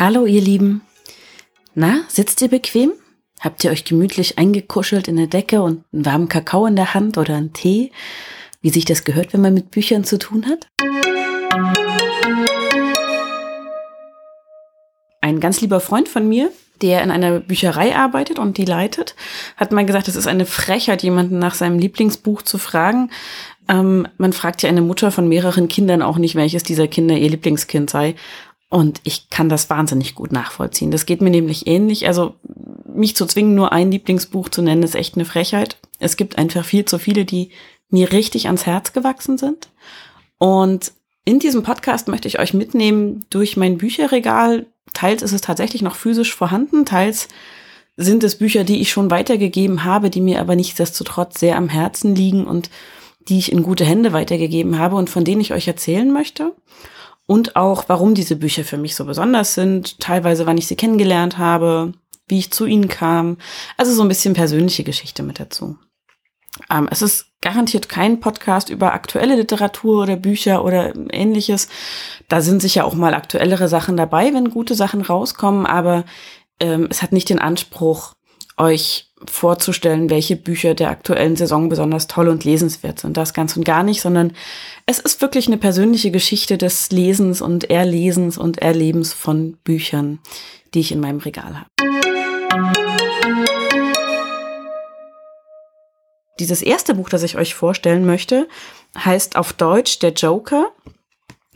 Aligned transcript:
Hallo 0.00 0.24
ihr 0.24 0.40
Lieben. 0.40 0.80
Na, 1.74 2.04
sitzt 2.08 2.40
ihr 2.40 2.48
bequem? 2.48 2.92
Habt 3.38 3.62
ihr 3.62 3.70
euch 3.70 3.84
gemütlich 3.84 4.38
eingekuschelt 4.38 5.08
in 5.08 5.16
der 5.16 5.26
Decke 5.26 5.60
und 5.60 5.84
einen 5.92 6.06
warmen 6.06 6.28
Kakao 6.30 6.64
in 6.64 6.74
der 6.74 6.94
Hand 6.94 7.18
oder 7.18 7.36
einen 7.36 7.52
Tee, 7.52 7.92
wie 8.62 8.70
sich 8.70 8.86
das 8.86 9.04
gehört, 9.04 9.34
wenn 9.34 9.42
man 9.42 9.52
mit 9.52 9.70
Büchern 9.70 10.04
zu 10.04 10.18
tun 10.18 10.46
hat? 10.46 10.68
Ein 15.20 15.38
ganz 15.38 15.60
lieber 15.60 15.80
Freund 15.80 16.08
von 16.08 16.26
mir, 16.26 16.50
der 16.80 17.02
in 17.02 17.10
einer 17.10 17.40
Bücherei 17.40 17.94
arbeitet 17.94 18.38
und 18.38 18.56
die 18.56 18.64
leitet, 18.64 19.14
hat 19.58 19.70
mal 19.70 19.84
gesagt, 19.84 20.08
es 20.08 20.16
ist 20.16 20.26
eine 20.26 20.46
Frechheit, 20.46 21.02
jemanden 21.02 21.38
nach 21.38 21.54
seinem 21.54 21.78
Lieblingsbuch 21.78 22.40
zu 22.40 22.56
fragen. 22.56 23.10
Ähm, 23.68 24.08
man 24.16 24.32
fragt 24.32 24.62
ja 24.62 24.70
eine 24.70 24.80
Mutter 24.80 25.10
von 25.10 25.28
mehreren 25.28 25.68
Kindern 25.68 26.00
auch 26.00 26.16
nicht, 26.16 26.36
welches 26.36 26.62
dieser 26.62 26.88
Kinder 26.88 27.16
ihr 27.16 27.28
Lieblingskind 27.28 27.90
sei. 27.90 28.14
Und 28.70 29.00
ich 29.02 29.28
kann 29.30 29.48
das 29.48 29.68
wahnsinnig 29.68 30.14
gut 30.14 30.30
nachvollziehen. 30.30 30.92
Das 30.92 31.04
geht 31.04 31.20
mir 31.20 31.30
nämlich 31.30 31.66
ähnlich. 31.66 32.06
Also 32.06 32.36
mich 32.86 33.16
zu 33.16 33.26
zwingen, 33.26 33.56
nur 33.56 33.72
ein 33.72 33.90
Lieblingsbuch 33.90 34.48
zu 34.48 34.62
nennen, 34.62 34.84
ist 34.84 34.94
echt 34.94 35.16
eine 35.16 35.24
Frechheit. 35.24 35.76
Es 35.98 36.16
gibt 36.16 36.38
einfach 36.38 36.64
viel 36.64 36.84
zu 36.84 36.98
viele, 36.98 37.24
die 37.24 37.50
mir 37.90 38.12
richtig 38.12 38.46
ans 38.46 38.66
Herz 38.66 38.92
gewachsen 38.92 39.38
sind. 39.38 39.68
Und 40.38 40.92
in 41.24 41.40
diesem 41.40 41.64
Podcast 41.64 42.06
möchte 42.06 42.28
ich 42.28 42.38
euch 42.38 42.54
mitnehmen 42.54 43.26
durch 43.28 43.56
mein 43.56 43.76
Bücherregal. 43.76 44.66
Teils 44.94 45.22
ist 45.22 45.32
es 45.32 45.40
tatsächlich 45.40 45.82
noch 45.82 45.96
physisch 45.96 46.34
vorhanden, 46.34 46.86
teils 46.86 47.28
sind 47.96 48.24
es 48.24 48.38
Bücher, 48.38 48.64
die 48.64 48.80
ich 48.80 48.90
schon 48.90 49.10
weitergegeben 49.10 49.84
habe, 49.84 50.10
die 50.10 50.20
mir 50.20 50.40
aber 50.40 50.56
nichtsdestotrotz 50.56 51.38
sehr 51.38 51.56
am 51.56 51.68
Herzen 51.68 52.14
liegen 52.14 52.46
und 52.46 52.70
die 53.28 53.38
ich 53.38 53.52
in 53.52 53.62
gute 53.62 53.84
Hände 53.84 54.12
weitergegeben 54.12 54.78
habe 54.78 54.96
und 54.96 55.10
von 55.10 55.24
denen 55.24 55.40
ich 55.40 55.52
euch 55.52 55.68
erzählen 55.68 56.10
möchte 56.10 56.52
und 57.30 57.54
auch, 57.54 57.84
warum 57.86 58.16
diese 58.16 58.34
Bücher 58.34 58.64
für 58.64 58.76
mich 58.76 58.96
so 58.96 59.04
besonders 59.04 59.54
sind, 59.54 60.00
teilweise, 60.00 60.46
wann 60.46 60.58
ich 60.58 60.66
sie 60.66 60.74
kennengelernt 60.74 61.38
habe, 61.38 61.92
wie 62.26 62.40
ich 62.40 62.50
zu 62.50 62.66
ihnen 62.66 62.88
kam. 62.88 63.36
Also 63.76 63.92
so 63.92 64.02
ein 64.02 64.08
bisschen 64.08 64.34
persönliche 64.34 64.82
Geschichte 64.82 65.22
mit 65.22 65.38
dazu. 65.38 65.78
Ähm, 66.68 66.88
es 66.90 67.02
ist 67.02 67.26
garantiert 67.40 67.88
kein 67.88 68.18
Podcast 68.18 68.68
über 68.68 68.94
aktuelle 68.94 69.36
Literatur 69.36 70.02
oder 70.02 70.16
Bücher 70.16 70.64
oder 70.64 70.92
ähnliches. 71.12 71.68
Da 72.26 72.40
sind 72.40 72.62
sicher 72.62 72.84
auch 72.84 72.94
mal 72.94 73.14
aktuellere 73.14 73.68
Sachen 73.68 73.96
dabei, 73.96 74.34
wenn 74.34 74.50
gute 74.50 74.74
Sachen 74.74 75.00
rauskommen, 75.00 75.66
aber 75.66 76.02
ähm, 76.58 76.88
es 76.90 77.00
hat 77.00 77.12
nicht 77.12 77.28
den 77.28 77.38
Anspruch, 77.38 78.14
euch 78.60 79.06
vorzustellen, 79.28 80.08
welche 80.08 80.36
Bücher 80.36 80.74
der 80.74 80.90
aktuellen 80.90 81.36
Saison 81.36 81.68
besonders 81.68 82.06
toll 82.06 82.28
und 82.28 82.44
lesenswert 82.44 83.00
sind. 83.00 83.16
Das 83.16 83.34
ganz 83.34 83.56
und 83.56 83.64
gar 83.64 83.82
nicht, 83.82 84.00
sondern 84.00 84.32
es 84.86 84.98
ist 84.98 85.20
wirklich 85.20 85.46
eine 85.46 85.58
persönliche 85.58 86.10
Geschichte 86.10 86.58
des 86.58 86.90
Lesens 86.90 87.42
und 87.42 87.70
Erlesens 87.70 88.38
und 88.38 88.58
Erlebens 88.58 89.12
von 89.12 89.56
Büchern, 89.64 90.20
die 90.74 90.80
ich 90.80 90.92
in 90.92 91.00
meinem 91.00 91.18
Regal 91.18 91.58
habe. 91.58 91.70
Dieses 96.38 96.62
erste 96.62 96.94
Buch, 96.94 97.10
das 97.10 97.22
ich 97.22 97.36
euch 97.36 97.54
vorstellen 97.54 98.06
möchte, 98.06 98.48
heißt 98.96 99.36
auf 99.36 99.52
Deutsch 99.52 99.98
Der 99.98 100.12
Joker, 100.12 100.70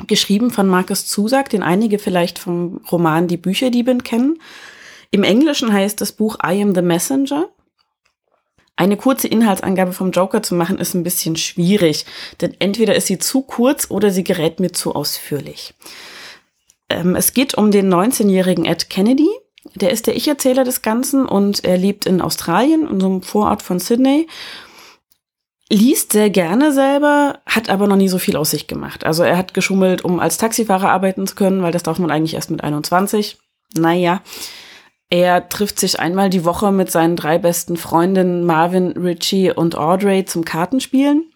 geschrieben 0.06 0.50
von 0.50 0.68
Markus 0.68 1.06
Zusack, 1.06 1.48
den 1.48 1.62
einige 1.62 1.98
vielleicht 1.98 2.38
vom 2.38 2.82
Roman 2.90 3.26
Die 3.26 3.38
Bücherdiebin 3.38 4.02
kennen. 4.02 4.38
Im 5.14 5.22
Englischen 5.22 5.72
heißt 5.72 6.00
das 6.00 6.10
Buch 6.10 6.38
I 6.44 6.60
Am 6.60 6.74
the 6.74 6.82
Messenger. 6.82 7.48
Eine 8.74 8.96
kurze 8.96 9.28
Inhaltsangabe 9.28 9.92
vom 9.92 10.10
Joker 10.10 10.42
zu 10.42 10.56
machen 10.56 10.76
ist 10.76 10.94
ein 10.94 11.04
bisschen 11.04 11.36
schwierig, 11.36 12.04
denn 12.40 12.56
entweder 12.58 12.96
ist 12.96 13.06
sie 13.06 13.20
zu 13.20 13.42
kurz 13.42 13.92
oder 13.92 14.10
sie 14.10 14.24
gerät 14.24 14.58
mir 14.58 14.72
zu 14.72 14.92
ausführlich. 14.96 15.74
Ähm, 16.88 17.14
es 17.14 17.32
geht 17.32 17.54
um 17.54 17.70
den 17.70 17.94
19-jährigen 17.94 18.64
Ed 18.64 18.90
Kennedy. 18.90 19.28
Der 19.76 19.90
ist 19.90 20.08
der 20.08 20.16
Ich-Erzähler 20.16 20.64
des 20.64 20.82
Ganzen 20.82 21.26
und 21.26 21.64
er 21.64 21.78
lebt 21.78 22.06
in 22.06 22.20
Australien, 22.20 22.88
in 22.90 22.98
so 22.98 23.06
einem 23.06 23.22
Vorort 23.22 23.62
von 23.62 23.78
Sydney. 23.78 24.26
Liest 25.70 26.10
sehr 26.10 26.30
gerne 26.30 26.72
selber, 26.72 27.38
hat 27.46 27.68
aber 27.68 27.86
noch 27.86 27.94
nie 27.94 28.08
so 28.08 28.18
viel 28.18 28.34
aus 28.36 28.50
sich 28.50 28.66
gemacht. 28.66 29.06
Also 29.06 29.22
er 29.22 29.36
hat 29.36 29.54
geschummelt, 29.54 30.04
um 30.04 30.18
als 30.18 30.38
Taxifahrer 30.38 30.90
arbeiten 30.90 31.28
zu 31.28 31.36
können, 31.36 31.62
weil 31.62 31.70
das 31.70 31.84
darf 31.84 32.00
man 32.00 32.10
eigentlich 32.10 32.34
erst 32.34 32.50
mit 32.50 32.64
21. 32.64 33.38
Naja, 33.76 34.20
er 35.14 35.48
trifft 35.48 35.78
sich 35.78 36.00
einmal 36.00 36.28
die 36.28 36.44
Woche 36.44 36.72
mit 36.72 36.90
seinen 36.90 37.14
drei 37.14 37.38
besten 37.38 37.76
Freundinnen 37.76 38.44
Marvin, 38.44 38.90
Richie 38.96 39.52
und 39.52 39.76
Audrey 39.76 40.24
zum 40.24 40.44
Kartenspielen. 40.44 41.30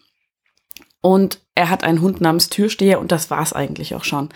Und 1.00 1.38
er 1.54 1.70
hat 1.70 1.84
einen 1.84 2.00
Hund 2.00 2.20
namens 2.20 2.48
Türsteher 2.48 2.98
und 2.98 3.12
das 3.12 3.30
war's 3.30 3.52
eigentlich 3.52 3.94
auch 3.94 4.02
schon. 4.02 4.30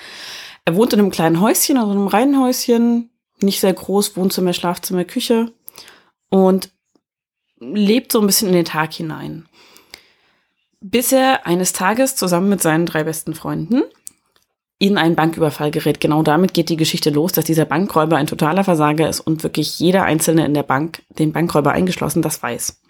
Er 0.64 0.76
wohnt 0.76 0.92
in 0.92 1.00
einem 1.00 1.10
kleinen 1.10 1.40
Häuschen, 1.40 1.76
also 1.76 1.90
einem 1.90 2.06
Reihenhäuschen, 2.06 3.10
nicht 3.40 3.58
sehr 3.58 3.72
groß, 3.72 4.16
Wohnzimmer, 4.16 4.52
Schlafzimmer, 4.52 5.04
Küche 5.04 5.50
und 6.28 6.70
lebt 7.58 8.12
so 8.12 8.20
ein 8.20 8.28
bisschen 8.28 8.46
in 8.46 8.54
den 8.54 8.64
Tag 8.64 8.92
hinein. 8.92 9.48
Bis 10.80 11.10
er 11.10 11.48
eines 11.48 11.72
Tages 11.72 12.14
zusammen 12.14 12.48
mit 12.48 12.62
seinen 12.62 12.86
drei 12.86 13.02
besten 13.02 13.34
Freunden 13.34 13.82
in 14.82 14.98
einen 14.98 15.14
Banküberfall 15.14 15.70
gerät. 15.70 16.00
Genau 16.00 16.24
damit 16.24 16.54
geht 16.54 16.68
die 16.68 16.76
Geschichte 16.76 17.10
los, 17.10 17.30
dass 17.30 17.44
dieser 17.44 17.66
Bankräuber 17.66 18.16
ein 18.16 18.26
totaler 18.26 18.64
Versager 18.64 19.08
ist 19.08 19.20
und 19.20 19.44
wirklich 19.44 19.78
jeder 19.78 20.02
Einzelne 20.02 20.44
in 20.44 20.54
der 20.54 20.64
Bank, 20.64 21.04
den 21.20 21.32
Bankräuber 21.32 21.70
eingeschlossen, 21.70 22.20
das 22.20 22.42
weiß. 22.42 22.80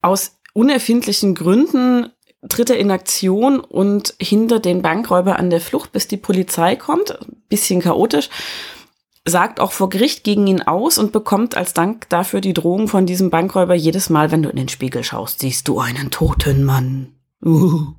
Aus 0.00 0.38
unerfindlichen 0.54 1.34
Gründen 1.34 2.08
tritt 2.48 2.70
er 2.70 2.78
in 2.78 2.90
Aktion 2.90 3.60
und 3.60 4.14
hindert 4.18 4.64
den 4.64 4.80
Bankräuber 4.80 5.38
an 5.38 5.50
der 5.50 5.60
Flucht, 5.60 5.92
bis 5.92 6.08
die 6.08 6.16
Polizei 6.16 6.76
kommt. 6.76 7.18
Bisschen 7.50 7.82
chaotisch. 7.82 8.30
Sagt 9.26 9.60
auch 9.60 9.72
vor 9.72 9.90
Gericht 9.90 10.24
gegen 10.24 10.46
ihn 10.46 10.62
aus 10.62 10.96
und 10.96 11.12
bekommt 11.12 11.58
als 11.58 11.74
Dank 11.74 12.08
dafür 12.08 12.40
die 12.40 12.54
Drohung 12.54 12.88
von 12.88 13.04
diesem 13.04 13.28
Bankräuber 13.28 13.74
jedes 13.74 14.08
Mal, 14.08 14.30
wenn 14.30 14.42
du 14.42 14.48
in 14.48 14.56
den 14.56 14.70
Spiegel 14.70 15.04
schaust, 15.04 15.40
siehst 15.40 15.68
du 15.68 15.78
einen 15.78 16.10
toten 16.10 16.64
Mann. 16.64 17.12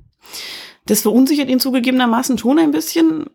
Das 0.90 1.02
verunsichert 1.02 1.48
ihn 1.48 1.60
zugegebenermaßen 1.60 2.36
schon 2.36 2.58
ein 2.58 2.72
bisschen, 2.72 3.26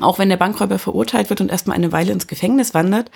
auch 0.00 0.18
wenn 0.18 0.30
der 0.30 0.38
Bankräuber 0.38 0.78
verurteilt 0.78 1.28
wird 1.28 1.42
und 1.42 1.50
erstmal 1.50 1.76
eine 1.76 1.92
Weile 1.92 2.10
ins 2.10 2.26
Gefängnis 2.26 2.72
wandert. 2.72 3.10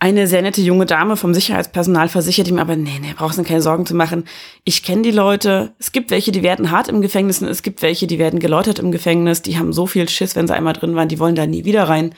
Eine 0.00 0.26
sehr 0.26 0.42
nette 0.42 0.60
junge 0.60 0.84
Dame 0.84 1.16
vom 1.16 1.34
Sicherheitspersonal 1.34 2.08
versichert 2.08 2.48
ihm 2.48 2.58
aber, 2.58 2.74
nee, 2.74 2.98
nee, 3.00 3.14
brauchst 3.16 3.38
du 3.38 3.44
keine 3.44 3.62
Sorgen 3.62 3.86
zu 3.86 3.94
machen. 3.94 4.24
Ich 4.64 4.82
kenne 4.82 5.02
die 5.02 5.12
Leute. 5.12 5.72
Es 5.78 5.92
gibt 5.92 6.10
welche, 6.10 6.32
die 6.32 6.42
werden 6.42 6.72
hart 6.72 6.88
im 6.88 7.00
Gefängnis 7.00 7.40
und 7.40 7.46
es 7.46 7.62
gibt 7.62 7.80
welche, 7.80 8.08
die 8.08 8.18
werden 8.18 8.40
geläutert 8.40 8.80
im 8.80 8.90
Gefängnis. 8.90 9.40
Die 9.40 9.56
haben 9.56 9.72
so 9.72 9.86
viel 9.86 10.08
Schiss, 10.08 10.34
wenn 10.34 10.48
sie 10.48 10.54
einmal 10.56 10.72
drin 10.72 10.96
waren, 10.96 11.08
die 11.08 11.20
wollen 11.20 11.36
da 11.36 11.46
nie 11.46 11.64
wieder 11.64 11.84
rein. 11.84 12.12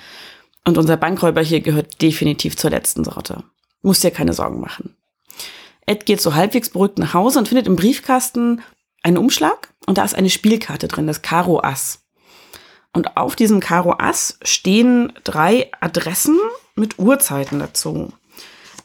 Und 0.65 0.79
unser 0.79 0.97
Bankräuber 0.97 1.43
hier 1.43 1.61
gehört 1.61 2.01
definitiv 2.01 2.57
zur 2.57 2.71
letzten 2.71 3.05
Sorte. 3.05 3.45
Muss 3.83 4.01
dir 4.01 4.11
keine 4.11 4.33
Sorgen 4.33 4.59
machen. 4.59 4.97
Ed 5.85 6.07
geht 6.07 6.23
so 6.23 6.35
halbwegs 6.35 6.71
beruhigt 6.71 6.97
nach 6.97 7.13
Hause 7.13 7.41
und 7.41 7.49
findet 7.49 7.67
im 7.67 7.77
Briefkasten 7.77 8.63
einen 9.03 9.19
Umschlag 9.19 9.75
und 9.87 9.99
da 9.99 10.05
ist 10.05 10.15
eine 10.15 10.31
Spielkarte 10.31 10.89
drin, 10.89 11.07
das 11.07 11.23
Karo 11.23 11.61
Ass. 11.63 12.01
Und 12.93 13.17
auf 13.17 13.37
diesem 13.37 13.61
Karo 13.61 13.95
Ass 13.99 14.39
stehen 14.43 15.13
drei 15.25 15.71
Adressen 15.81 16.39
mit 16.75 16.99
Uhrzeiten 16.99 17.59
dazu. 17.59 18.13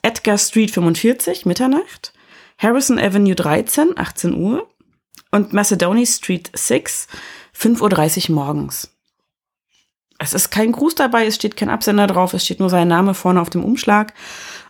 Edgar 0.01 0.37
Street 0.37 0.71
45, 0.71 1.45
Mitternacht, 1.45 2.13
Harrison 2.57 2.99
Avenue 2.99 3.35
13, 3.35 3.97
18 3.97 4.35
Uhr 4.35 4.67
und 5.31 5.53
Macedonia 5.53 6.05
Street 6.05 6.51
6, 6.53 7.07
5.30 7.57 8.29
Uhr 8.29 8.35
morgens. 8.35 8.89
Es 10.19 10.33
ist 10.33 10.51
kein 10.51 10.71
Gruß 10.71 10.95
dabei, 10.95 11.25
es 11.25 11.35
steht 11.35 11.57
kein 11.57 11.69
Absender 11.69 12.05
drauf, 12.05 12.33
es 12.33 12.45
steht 12.45 12.59
nur 12.59 12.69
sein 12.69 12.87
Name 12.87 13.15
vorne 13.15 13.41
auf 13.41 13.49
dem 13.49 13.63
Umschlag 13.63 14.13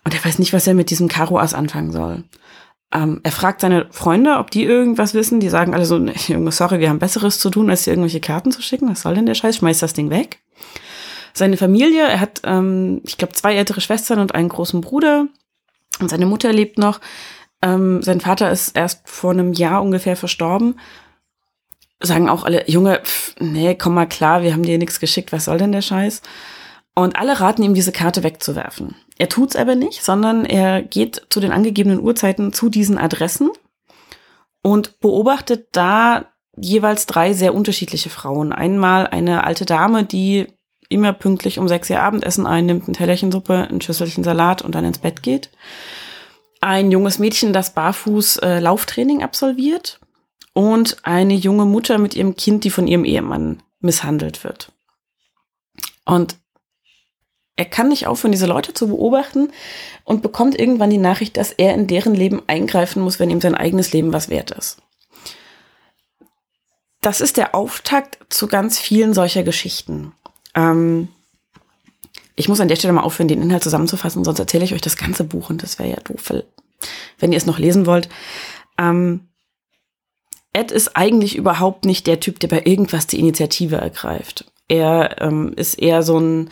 und 0.06 0.14
er 0.14 0.24
weiß 0.24 0.40
nicht, 0.40 0.54
was 0.54 0.68
er 0.68 0.74
mit 0.74 0.90
diesem 0.90 1.08
Karo 1.08 1.40
Ass 1.40 1.54
anfangen 1.54 1.92
soll. 1.92 2.24
Ähm, 2.94 3.22
er 3.24 3.32
fragt 3.32 3.62
seine 3.62 3.88
Freunde, 3.92 4.38
ob 4.38 4.52
die 4.52 4.64
irgendwas 4.64 5.14
wissen. 5.14 5.40
Die 5.40 5.50
sagen 5.50 5.74
alle 5.74 5.86
so, 5.86 5.98
Junge, 5.98 6.52
sorry, 6.52 6.80
wir 6.80 6.90
haben 6.90 7.00
Besseres 7.00 7.40
zu 7.40 7.50
tun, 7.50 7.70
als 7.70 7.84
dir 7.84 7.92
irgendwelche 7.92 8.20
Karten 8.20 8.52
zu 8.52 8.62
schicken. 8.62 8.90
Was 8.90 9.02
soll 9.02 9.16
denn 9.16 9.26
der 9.26 9.36
Scheiß? 9.36 9.58
Schmeißt 9.58 9.82
das 9.82 9.94
Ding 9.94 10.10
weg. 10.10 10.40
Seine 11.34 11.56
Familie, 11.56 12.08
er 12.08 12.20
hat, 12.20 12.42
ähm, 12.44 13.02
ich 13.06 13.18
glaube, 13.18 13.34
zwei 13.34 13.56
ältere 13.56 13.80
Schwestern 13.80 14.20
und 14.20 14.36
einen 14.36 14.50
großen 14.50 14.82
Bruder. 14.82 15.28
Und 16.00 16.10
seine 16.10 16.26
Mutter 16.26 16.52
lebt 16.52 16.78
noch. 16.78 17.00
Ähm, 17.62 18.02
sein 18.02 18.20
Vater 18.20 18.52
ist 18.52 18.76
erst 18.76 19.08
vor 19.08 19.32
einem 19.32 19.54
Jahr 19.54 19.82
ungefähr 19.82 20.18
verstorben. 20.18 20.80
Sagen 22.02 22.30
auch 22.30 22.44
alle, 22.44 22.70
Junge, 22.70 23.00
pff, 23.04 23.36
nee, 23.40 23.76
komm 23.76 23.94
mal 23.94 24.08
klar, 24.08 24.42
wir 24.42 24.54
haben 24.54 24.64
dir 24.64 24.80
nichts 24.80 25.00
geschickt, 25.00 25.32
was 25.32 25.46
soll 25.46 25.60
denn 25.60 25.72
der 25.72 25.84
Scheiß? 25.84 26.22
Und 26.96 27.16
alle 27.16 27.40
raten 27.40 27.64
ihm, 27.64 27.76
diese 27.76 27.92
Karte 27.92 28.24
wegzuwerfen. 28.24 28.96
Er 29.22 29.30
tut's 29.30 29.56
aber 29.56 29.76
nicht, 29.76 30.04
sondern 30.04 30.46
er 30.46 30.82
geht 30.82 31.28
zu 31.30 31.40
den 31.40 31.52
angegebenen 31.52 32.00
Uhrzeiten 32.00 32.54
zu 32.54 32.70
diesen 32.70 32.98
Adressen 32.98 33.52
und 34.64 35.00
beobachtet 35.00 35.68
da 35.74 36.26
jeweils 36.58 37.06
drei 37.06 37.34
sehr 37.34 37.54
unterschiedliche 37.54 38.10
Frauen. 38.10 38.52
Einmal 38.52 39.06
eine 39.06 39.44
alte 39.44 39.64
Dame, 39.64 40.06
die 40.06 40.48
immer 40.90 41.14
pünktlich 41.14 41.60
um 41.60 41.68
sechs 41.68 41.88
Uhr 41.92 42.00
Abendessen 42.00 42.48
einnimmt, 42.48 42.88
ein 42.88 42.94
Tellerchen 42.94 43.32
Suppe, 43.32 43.68
ein 43.70 43.80
Schüsselchen 43.80 44.24
Salat 44.24 44.64
und 44.64 44.74
dann 44.74 44.86
ins 44.86 44.98
Bett 44.98 45.22
geht. 45.22 45.52
Ein 46.60 46.90
junges 46.90 47.20
Mädchen, 47.20 47.54
das 47.54 47.76
barfuß 47.76 48.38
äh, 48.38 48.58
Lauftraining 48.60 49.22
absolviert. 49.22 50.00
Und 50.54 50.98
eine 51.04 51.36
junge 51.36 51.66
Mutter 51.66 52.00
mit 52.00 52.16
ihrem 52.16 52.36
Kind, 52.36 52.64
die 52.64 52.72
von 52.72 52.88
ihrem 52.88 53.06
Ehemann 53.06 53.62
misshandelt 53.82 54.44
wird. 54.44 54.72
Und 56.06 56.38
Er 57.56 57.66
kann 57.66 57.90
nicht 57.90 58.08
aufhören, 58.08 58.32
diese 58.32 58.48
Leute 58.48 58.74
zu 58.74 58.88
beobachten 58.88 59.52
und 60.04 60.22
bekommt 60.22 60.60
irgendwann 60.60 60.90
die 60.90 60.98
Nachricht, 60.98 61.38
dass 61.38 61.52
er 61.52 61.74
in 61.74 61.88
deren 61.88 62.16
Leben 62.16 62.42
eingreifen 62.48 63.02
muss, 63.02 63.20
wenn 63.20 63.30
ihm 63.30 63.42
sein 63.42 63.56
eigenes 63.56 63.94
Leben 63.94 64.14
was 64.14 64.30
wert 64.30 64.52
ist. 64.52 64.78
Das 67.02 67.20
ist 67.20 67.38
der 67.38 67.56
Auftakt 67.56 68.20
zu 68.30 68.48
ganz 68.48 68.80
vielen 68.80 69.14
solcher 69.14 69.44
Geschichten. 69.44 70.14
Ähm, 70.56 71.10
ich 72.36 72.48
muss 72.48 72.60
an 72.60 72.68
der 72.68 72.76
Stelle 72.76 72.94
mal 72.94 73.04
aufhören, 73.04 73.28
den 73.28 73.42
Inhalt 73.42 73.64
zusammenzufassen, 73.64 74.24
sonst 74.24 74.40
erzähle 74.40 74.64
ich 74.64 74.74
euch 74.74 74.82
das 74.82 74.98
ganze 74.98 75.24
Buch 75.24 75.50
und 75.50 75.64
das 75.64 75.78
wäre 75.78 75.90
ja 75.90 75.98
doof, 75.98 76.34
wenn 77.20 77.32
ihr 77.32 77.38
es 77.38 77.46
noch 77.46 77.60
lesen 77.60 77.86
wollt. 77.86 78.10
Ähm, 78.78 79.28
Ed 80.54 80.72
ist 80.72 80.98
eigentlich 80.98 81.36
überhaupt 81.36 81.86
nicht 81.86 82.08
der 82.08 82.20
Typ, 82.20 82.40
der 82.40 82.50
bei 82.50 82.64
irgendwas 82.66 83.08
die 83.08 83.20
Initiative 83.20 83.78
ergreift. 83.78 84.52
Er 84.68 85.22
ähm, 85.22 85.54
ist 85.56 85.76
eher 85.76 86.04
so 86.04 86.20
ein, 86.20 86.50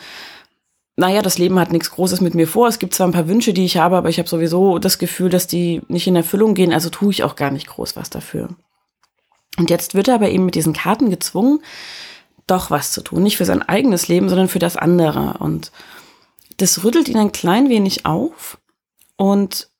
naja, 1.00 1.22
das 1.22 1.38
Leben 1.38 1.58
hat 1.58 1.72
nichts 1.72 1.90
Großes 1.90 2.20
mit 2.20 2.34
mir 2.34 2.46
vor. 2.46 2.68
Es 2.68 2.78
gibt 2.78 2.92
zwar 2.92 3.08
ein 3.08 3.12
paar 3.12 3.26
Wünsche, 3.26 3.54
die 3.54 3.64
ich 3.64 3.78
habe, 3.78 3.96
aber 3.96 4.10
ich 4.10 4.18
habe 4.18 4.28
sowieso 4.28 4.78
das 4.78 4.98
Gefühl, 4.98 5.30
dass 5.30 5.46
die 5.46 5.80
nicht 5.88 6.06
in 6.06 6.14
Erfüllung 6.14 6.52
gehen, 6.54 6.74
also 6.74 6.90
tue 6.90 7.10
ich 7.10 7.24
auch 7.24 7.36
gar 7.36 7.50
nicht 7.50 7.68
groß 7.68 7.96
was 7.96 8.10
dafür. 8.10 8.50
Und 9.56 9.70
jetzt 9.70 9.94
wird 9.94 10.08
er 10.08 10.16
aber 10.16 10.28
eben 10.28 10.44
mit 10.44 10.56
diesen 10.56 10.74
Karten 10.74 11.08
gezwungen, 11.08 11.60
doch 12.46 12.70
was 12.70 12.92
zu 12.92 13.00
tun. 13.00 13.22
Nicht 13.22 13.38
für 13.38 13.46
sein 13.46 13.62
eigenes 13.62 14.08
Leben, 14.08 14.28
sondern 14.28 14.48
für 14.48 14.58
das 14.58 14.76
andere. 14.76 15.38
Und 15.38 15.72
das 16.58 16.84
rüttelt 16.84 17.08
ihn 17.08 17.16
ein 17.16 17.32
klein 17.32 17.70
wenig 17.70 18.04
auf 18.04 18.58
und 19.16 19.70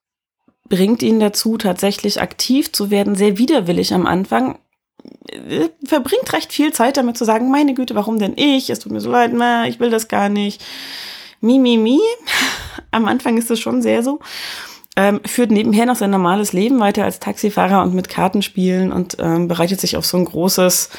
bringt 0.70 1.02
ihn 1.02 1.20
dazu, 1.20 1.58
tatsächlich 1.58 2.22
aktiv 2.22 2.72
zu 2.72 2.90
werden, 2.90 3.14
sehr 3.14 3.36
widerwillig 3.36 3.92
am 3.92 4.06
Anfang. 4.06 4.58
Verbringt 5.84 6.32
recht 6.32 6.52
viel 6.52 6.72
Zeit 6.72 6.96
damit 6.96 7.16
zu 7.16 7.24
sagen, 7.24 7.50
meine 7.50 7.74
Güte, 7.74 7.94
warum 7.94 8.18
denn 8.18 8.34
ich? 8.36 8.70
Es 8.70 8.80
tut 8.80 8.92
mir 8.92 9.00
so 9.00 9.10
leid, 9.10 9.32
ich 9.68 9.80
will 9.80 9.90
das 9.90 10.08
gar 10.08 10.28
nicht. 10.28 10.62
Mi, 11.40 11.58
mi, 11.58 11.76
mi. 11.78 12.00
Am 12.90 13.06
Anfang 13.06 13.38
ist 13.38 13.50
es 13.50 13.60
schon 13.60 13.82
sehr 13.82 14.02
so. 14.02 14.20
Ähm, 14.96 15.20
führt 15.24 15.50
nebenher 15.50 15.86
noch 15.86 15.96
sein 15.96 16.10
normales 16.10 16.52
Leben 16.52 16.80
weiter 16.80 17.04
als 17.04 17.20
Taxifahrer 17.20 17.82
und 17.82 17.94
mit 17.94 18.08
Kartenspielen 18.08 18.92
und 18.92 19.16
ähm, 19.20 19.46
bereitet 19.46 19.80
sich 19.80 19.96
auf 19.96 20.04
so 20.04 20.16
ein 20.16 20.24
großes 20.24 20.90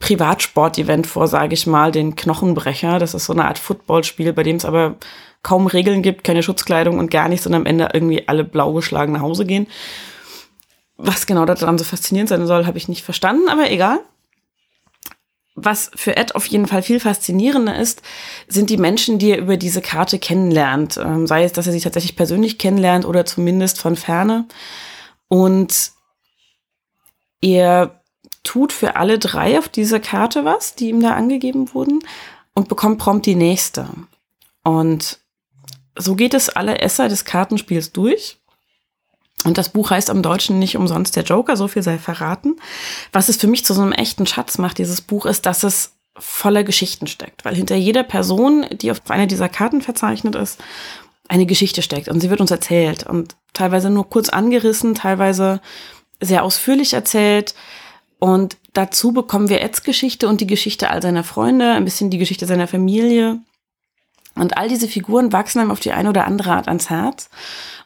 Privatsport-Event 0.00 1.06
vor, 1.06 1.28
sage 1.28 1.54
ich 1.54 1.66
mal, 1.66 1.92
den 1.92 2.16
Knochenbrecher. 2.16 2.98
Das 2.98 3.14
ist 3.14 3.26
so 3.26 3.32
eine 3.32 3.44
Art 3.44 3.58
Footballspiel, 3.58 4.32
bei 4.32 4.42
dem 4.42 4.56
es 4.56 4.64
aber 4.64 4.96
kaum 5.42 5.66
Regeln 5.66 6.02
gibt, 6.02 6.24
keine 6.24 6.42
Schutzkleidung 6.42 6.98
und 6.98 7.10
gar 7.10 7.28
nichts 7.28 7.46
und 7.46 7.54
am 7.54 7.66
Ende 7.66 7.90
irgendwie 7.92 8.26
alle 8.26 8.44
blau 8.44 8.72
geschlagen 8.72 9.12
nach 9.12 9.20
Hause 9.20 9.46
gehen. 9.46 9.66
Was 11.02 11.26
genau 11.26 11.46
daran 11.46 11.78
so 11.78 11.84
faszinierend 11.84 12.28
sein 12.28 12.46
soll, 12.46 12.66
habe 12.66 12.76
ich 12.76 12.88
nicht 12.88 13.04
verstanden, 13.04 13.48
aber 13.48 13.70
egal. 13.70 14.00
Was 15.54 15.90
für 15.94 16.16
Ed 16.16 16.34
auf 16.34 16.46
jeden 16.46 16.66
Fall 16.66 16.82
viel 16.82 17.00
faszinierender 17.00 17.78
ist, 17.78 18.02
sind 18.48 18.70
die 18.70 18.76
Menschen, 18.76 19.18
die 19.18 19.30
er 19.30 19.38
über 19.38 19.56
diese 19.56 19.80
Karte 19.80 20.18
kennenlernt. 20.18 20.98
Ähm, 20.98 21.26
sei 21.26 21.44
es, 21.44 21.52
dass 21.52 21.66
er 21.66 21.72
sie 21.72 21.80
tatsächlich 21.80 22.16
persönlich 22.16 22.58
kennenlernt 22.58 23.06
oder 23.06 23.24
zumindest 23.24 23.80
von 23.80 23.96
ferne. 23.96 24.46
Und 25.28 25.92
er 27.40 28.02
tut 28.42 28.72
für 28.72 28.96
alle 28.96 29.18
drei 29.18 29.58
auf 29.58 29.68
dieser 29.68 30.00
Karte 30.00 30.44
was, 30.44 30.74
die 30.74 30.90
ihm 30.90 31.00
da 31.00 31.14
angegeben 31.14 31.72
wurden, 31.74 32.00
und 32.54 32.68
bekommt 32.68 32.98
prompt 32.98 33.26
die 33.26 33.34
nächste. 33.34 33.88
Und 34.64 35.18
so 35.96 36.14
geht 36.14 36.34
es 36.34 36.50
alle 36.50 36.78
Esser 36.80 37.08
des 37.08 37.24
Kartenspiels 37.24 37.92
durch. 37.92 38.39
Und 39.44 39.58
das 39.58 39.70
Buch 39.70 39.90
heißt 39.90 40.10
am 40.10 40.22
Deutschen 40.22 40.58
nicht 40.58 40.76
umsonst 40.76 41.16
der 41.16 41.24
Joker, 41.24 41.56
so 41.56 41.68
viel 41.68 41.82
sei 41.82 41.98
verraten. 41.98 42.56
Was 43.12 43.28
es 43.28 43.36
für 43.36 43.46
mich 43.46 43.64
zu 43.64 43.74
so 43.74 43.82
einem 43.82 43.92
echten 43.92 44.26
Schatz 44.26 44.58
macht, 44.58 44.78
dieses 44.78 45.00
Buch, 45.00 45.26
ist, 45.26 45.46
dass 45.46 45.62
es 45.62 45.92
voller 46.18 46.64
Geschichten 46.64 47.06
steckt. 47.06 47.44
Weil 47.44 47.54
hinter 47.54 47.76
jeder 47.76 48.02
Person, 48.02 48.66
die 48.70 48.90
auf 48.90 49.00
einer 49.08 49.26
dieser 49.26 49.48
Karten 49.48 49.80
verzeichnet 49.80 50.34
ist, 50.34 50.58
eine 51.28 51.46
Geschichte 51.46 51.82
steckt. 51.82 52.08
Und 52.08 52.20
sie 52.20 52.28
wird 52.28 52.40
uns 52.40 52.50
erzählt. 52.50 53.04
Und 53.06 53.36
teilweise 53.52 53.88
nur 53.88 54.10
kurz 54.10 54.28
angerissen, 54.28 54.94
teilweise 54.94 55.60
sehr 56.20 56.44
ausführlich 56.44 56.92
erzählt. 56.92 57.54
Und 58.18 58.56
dazu 58.74 59.12
bekommen 59.12 59.48
wir 59.48 59.62
Eds 59.62 59.82
Geschichte 59.82 60.28
und 60.28 60.40
die 60.40 60.46
Geschichte 60.46 60.90
all 60.90 61.00
seiner 61.00 61.24
Freunde, 61.24 61.72
ein 61.72 61.84
bisschen 61.84 62.10
die 62.10 62.18
Geschichte 62.18 62.46
seiner 62.46 62.66
Familie. 62.66 63.38
Und 64.40 64.56
all 64.56 64.68
diese 64.68 64.88
Figuren 64.88 65.32
wachsen 65.32 65.60
einem 65.60 65.70
auf 65.70 65.80
die 65.80 65.92
eine 65.92 66.08
oder 66.08 66.26
andere 66.26 66.52
Art 66.52 66.68
ans 66.68 66.90
Herz. 66.90 67.28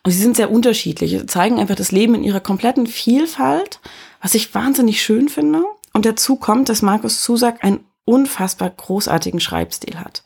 Und 0.04 0.12
sie 0.12 0.20
sind 0.20 0.36
sehr 0.36 0.50
unterschiedlich, 0.50 1.10
sie 1.10 1.26
zeigen 1.26 1.58
einfach 1.58 1.76
das 1.76 1.92
Leben 1.92 2.14
in 2.14 2.22
ihrer 2.22 2.40
kompletten 2.40 2.86
Vielfalt, 2.86 3.80
was 4.20 4.34
ich 4.34 4.54
wahnsinnig 4.54 5.02
schön 5.02 5.28
finde. 5.28 5.64
Und 5.92 6.04
dazu 6.04 6.36
kommt, 6.36 6.68
dass 6.68 6.82
Markus 6.82 7.22
Zusack 7.22 7.64
einen 7.64 7.80
unfassbar 8.04 8.70
großartigen 8.70 9.40
Schreibstil 9.40 9.98
hat. 9.98 10.22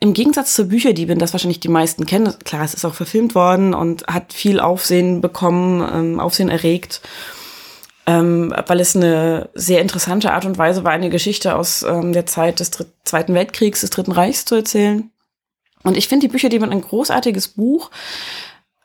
Im 0.00 0.14
Gegensatz 0.14 0.54
zur 0.54 0.64
Bücherdiebin, 0.64 1.20
das 1.20 1.32
wahrscheinlich 1.32 1.60
die 1.60 1.68
meisten 1.68 2.06
kennen, 2.06 2.34
klar, 2.42 2.64
es 2.64 2.74
ist 2.74 2.84
auch 2.84 2.94
verfilmt 2.94 3.36
worden 3.36 3.72
und 3.72 4.04
hat 4.08 4.32
viel 4.32 4.58
Aufsehen 4.58 5.20
bekommen, 5.20 5.88
ähm, 5.94 6.18
Aufsehen 6.18 6.48
erregt, 6.48 7.02
ähm, 8.06 8.52
weil 8.66 8.80
es 8.80 8.96
eine 8.96 9.50
sehr 9.54 9.80
interessante 9.80 10.32
Art 10.32 10.44
und 10.44 10.58
Weise 10.58 10.82
war, 10.82 10.90
eine 10.90 11.08
Geschichte 11.08 11.54
aus 11.54 11.84
ähm, 11.84 12.12
der 12.12 12.26
Zeit 12.26 12.58
des 12.58 12.72
Dritt 12.72 12.88
Zweiten 13.04 13.32
Weltkriegs, 13.34 13.82
des 13.82 13.90
Dritten 13.90 14.10
Reichs 14.10 14.44
zu 14.44 14.56
erzählen. 14.56 15.11
Und 15.82 15.96
ich 15.96 16.08
finde 16.08 16.26
die 16.26 16.32
Bücher, 16.32 16.48
die 16.48 16.58
man 16.58 16.70
ein 16.70 16.80
großartiges 16.80 17.48
Buch, 17.48 17.90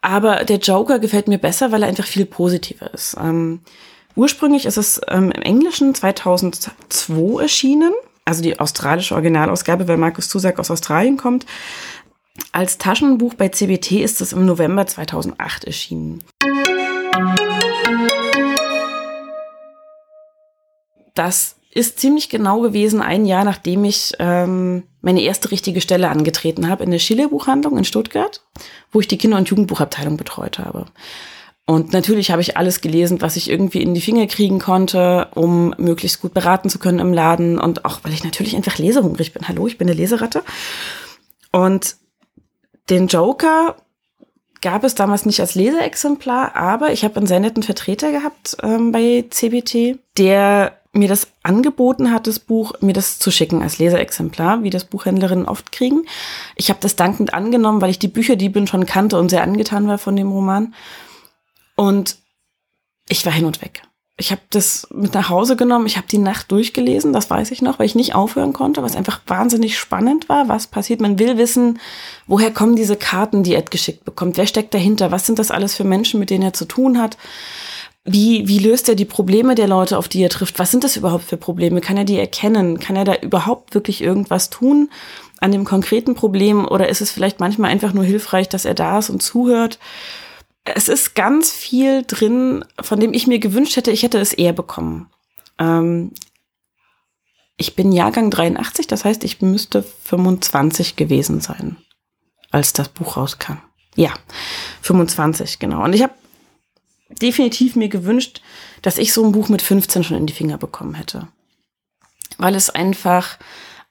aber 0.01 0.45
der 0.45 0.57
Joker 0.57 0.99
gefällt 0.99 1.27
mir 1.27 1.37
besser, 1.37 1.71
weil 1.71 1.83
er 1.83 1.89
einfach 1.89 2.05
viel 2.05 2.25
positiver 2.25 2.93
ist. 2.93 3.17
Ähm, 3.19 3.61
ursprünglich 4.15 4.65
ist 4.65 4.77
es 4.77 5.01
ähm, 5.07 5.31
im 5.31 5.41
Englischen 5.41 5.93
2002 5.93 7.41
erschienen, 7.41 7.93
also 8.25 8.41
die 8.41 8.59
australische 8.59 9.15
Originalausgabe, 9.15 9.87
weil 9.87 9.97
Markus 9.97 10.29
Zusack 10.29 10.59
aus 10.59 10.71
Australien 10.71 11.17
kommt. 11.17 11.45
Als 12.51 12.77
Taschenbuch 12.77 13.33
bei 13.33 13.49
CBT 13.49 14.03
ist 14.03 14.21
es 14.21 14.33
im 14.33 14.45
November 14.45 14.85
2008 14.85 15.65
erschienen. 15.65 16.23
Das 21.15 21.55
ist 21.71 21.99
ziemlich 21.99 22.29
genau 22.29 22.61
gewesen 22.61 23.01
ein 23.01 23.25
Jahr, 23.25 23.43
nachdem 23.43 23.83
ich 23.83 24.13
ähm, 24.19 24.83
meine 25.07 25.21
erste 25.21 25.51
richtige 25.51 25.79
Stelle 25.79 26.09
angetreten 26.09 26.67
habe 26.67 26.83
in 26.83 26.91
der 26.91 26.99
Schiller-Buchhandlung 26.99 27.77
in 27.77 27.85
Stuttgart, 27.85 28.43
wo 28.91 28.99
ich 28.99 29.07
die 29.07 29.17
Kinder- 29.17 29.37
und 29.37 29.47
Jugendbuchabteilung 29.47 30.17
betreut 30.17 30.59
habe. 30.59 30.87
Und 31.65 31.93
natürlich 31.93 32.29
habe 32.29 32.41
ich 32.41 32.57
alles 32.57 32.81
gelesen, 32.81 33.21
was 33.21 33.37
ich 33.37 33.49
irgendwie 33.49 33.81
in 33.81 33.93
die 33.93 34.01
Finger 34.01 34.27
kriegen 34.27 34.59
konnte, 34.59 35.29
um 35.33 35.73
möglichst 35.77 36.21
gut 36.21 36.33
beraten 36.33 36.69
zu 36.69 36.77
können 36.77 36.99
im 36.99 37.13
Laden. 37.13 37.57
Und 37.57 37.85
auch, 37.85 38.01
weil 38.03 38.11
ich 38.11 38.25
natürlich 38.25 38.57
einfach 38.57 38.77
lesehungrig 38.79 39.31
bin. 39.31 39.47
Hallo, 39.47 39.65
ich 39.65 39.77
bin 39.77 39.87
eine 39.87 39.97
Leseratte. 39.97 40.43
Und 41.53 41.95
den 42.89 43.07
Joker 43.07 43.77
gab 44.59 44.83
es 44.83 44.93
damals 44.93 45.25
nicht 45.25 45.39
als 45.39 45.55
Leseexemplar, 45.55 46.53
aber 46.57 46.91
ich 46.91 47.05
habe 47.05 47.15
einen 47.15 47.27
sehr 47.27 47.39
netten 47.39 47.63
Vertreter 47.63 48.11
gehabt 48.11 48.57
ähm, 48.61 48.91
bei 48.91 49.23
CBT, 49.29 49.99
der 50.17 50.76
mir 50.97 51.07
das 51.07 51.27
angeboten 51.43 52.11
hat, 52.11 52.27
das 52.27 52.39
Buch, 52.39 52.73
mir 52.81 52.93
das 52.93 53.19
zu 53.19 53.31
schicken 53.31 53.61
als 53.61 53.79
Leseexemplar, 53.79 54.63
wie 54.63 54.69
das 54.69 54.85
Buchhändlerinnen 54.85 55.45
oft 55.45 55.71
kriegen. 55.71 56.05
Ich 56.55 56.69
habe 56.69 56.79
das 56.81 56.95
dankend 56.95 57.33
angenommen, 57.33 57.81
weil 57.81 57.89
ich 57.89 57.99
die 57.99 58.07
Bücher, 58.07 58.35
die 58.35 58.49
bin 58.49 58.67
schon 58.67 58.85
kannte 58.85 59.17
und 59.19 59.29
sehr 59.29 59.43
angetan 59.43 59.87
war 59.87 59.97
von 59.97 60.15
dem 60.15 60.31
Roman. 60.31 60.73
Und 61.75 62.17
ich 63.09 63.25
war 63.25 63.33
hin 63.33 63.45
und 63.45 63.61
weg. 63.61 63.83
Ich 64.19 64.31
habe 64.31 64.41
das 64.49 64.87
mit 64.91 65.13
nach 65.13 65.29
Hause 65.29 65.55
genommen, 65.55 65.85
ich 65.85 65.95
habe 65.95 66.07
die 66.07 66.17
Nacht 66.17 66.51
durchgelesen, 66.51 67.13
das 67.13 67.29
weiß 67.29 67.51
ich 67.51 67.61
noch, 67.61 67.77
weil 67.77 67.85
ich 67.85 67.93
nicht 67.93 68.15
aufhören 68.15 68.51
konnte, 68.51 68.81
was 68.81 68.95
einfach 68.95 69.21
wahnsinnig 69.27 69.77
spannend 69.77 70.27
war. 70.27 70.49
Was 70.49 70.65
passiert? 70.65 71.01
Man 71.01 71.19
will 71.19 71.37
wissen, 71.37 71.79
woher 72.25 72.51
kommen 72.51 72.75
diese 72.75 72.95
Karten, 72.95 73.43
die 73.43 73.53
Ed 73.53 73.69
geschickt 73.69 74.05
bekommt? 74.05 74.37
Wer 74.37 74.47
steckt 74.47 74.73
dahinter? 74.73 75.11
Was 75.11 75.27
sind 75.27 75.37
das 75.37 75.51
alles 75.51 75.75
für 75.75 75.83
Menschen, 75.83 76.19
mit 76.19 76.31
denen 76.31 76.43
er 76.43 76.53
zu 76.53 76.65
tun 76.65 76.99
hat? 76.99 77.15
Wie, 78.07 78.47
wie 78.47 78.59
löst 78.59 78.87
er 78.87 78.95
die 78.95 79.05
Probleme 79.05 79.53
der 79.53 79.67
Leute, 79.67 79.97
auf 79.97 80.07
die 80.07 80.23
er 80.23 80.29
trifft? 80.29 80.59
Was 80.59 80.71
sind 80.71 80.85
das 80.85 80.95
überhaupt 80.95 81.25
für 81.25 81.35
Probleme? 81.35 81.81
Kann 81.81 81.97
er 81.97 82.05
die 82.05 82.17
erkennen? 82.17 82.79
Kann 82.79 82.95
er 82.95 83.03
da 83.03 83.15
überhaupt 83.15 83.75
wirklich 83.75 84.01
irgendwas 84.01 84.49
tun 84.49 84.89
an 85.39 85.51
dem 85.51 85.65
konkreten 85.65 86.15
Problem? 86.15 86.65
Oder 86.65 86.87
ist 86.87 87.01
es 87.01 87.11
vielleicht 87.11 87.41
manchmal 87.41 87.69
einfach 87.69 87.93
nur 87.93 88.05
hilfreich, 88.05 88.47
dass 88.47 88.63
er 88.63 88.75
da 88.75 88.99
ist 88.99 89.09
und 89.09 89.21
zuhört? 89.21 89.77
Es 90.63 90.87
ist 90.87 91.15
ganz 91.15 91.51
viel 91.51 92.03
drin, 92.07 92.63
von 92.81 92.99
dem 92.99 93.13
ich 93.13 93.27
mir 93.27 93.39
gewünscht 93.39 93.75
hätte, 93.75 93.91
ich 93.91 94.03
hätte 94.03 94.19
es 94.19 94.33
eher 94.33 94.53
bekommen. 94.53 95.09
Ähm, 95.59 96.11
ich 97.57 97.75
bin 97.75 97.91
Jahrgang 97.91 98.31
83, 98.31 98.87
das 98.87 99.03
heißt, 99.03 99.25
ich 99.25 99.41
müsste 99.41 99.83
25 99.83 100.95
gewesen 100.95 101.41
sein, 101.41 101.75
als 102.51 102.71
das 102.71 102.87
Buch 102.87 103.17
rauskam. 103.17 103.57
Ja, 103.95 104.13
25, 104.81 105.59
genau. 105.59 105.83
Und 105.83 105.93
ich 105.93 106.03
habe 106.03 106.13
definitiv 107.09 107.75
mir 107.75 107.89
gewünscht, 107.89 108.41
dass 108.81 108.97
ich 108.97 109.13
so 109.13 109.23
ein 109.23 109.31
Buch 109.31 109.49
mit 109.49 109.61
15 109.61 110.03
schon 110.03 110.17
in 110.17 110.27
die 110.27 110.33
Finger 110.33 110.57
bekommen 110.57 110.95
hätte. 110.95 111.27
Weil 112.37 112.55
es 112.55 112.69
einfach 112.69 113.37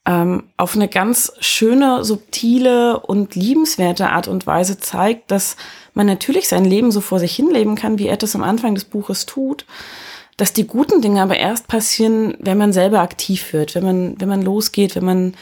ähm, 0.07 0.45
auf 0.57 0.77
eine 0.77 0.89
ganz 0.89 1.33
schöne, 1.41 2.05
subtile 2.05 3.01
und 3.01 3.35
liebenswerte 3.35 4.11
Art 4.11 4.29
und 4.29 4.47
Weise 4.47 4.79
zeigt, 4.79 5.31
dass 5.31 5.57
man 5.95 6.07
natürlich 6.07 6.49
sein 6.49 6.65
Leben 6.65 6.93
so 6.93 7.01
vor 7.01 7.19
sich 7.19 7.35
hinleben 7.35 7.75
kann, 7.75 7.99
wie 7.99 8.07
er 8.07 8.17
das 8.17 8.37
am 8.37 8.43
Anfang 8.43 8.75
des 8.75 8.85
Buches 8.85 9.27
tut, 9.27 9.67
dass 10.37 10.53
die 10.53 10.67
guten 10.67 11.01
Dinge 11.01 11.23
aber 11.23 11.37
erst 11.37 11.67
passieren, 11.67 12.37
wenn 12.39 12.59
man 12.59 12.73
selber 12.73 13.01
aktiv 13.01 13.53
wird, 13.53 13.75
wenn 13.75 13.85
man, 13.85 14.21
wenn 14.21 14.29
man 14.29 14.43
losgeht, 14.43 14.95
wenn 14.95 15.05
man 15.05 15.35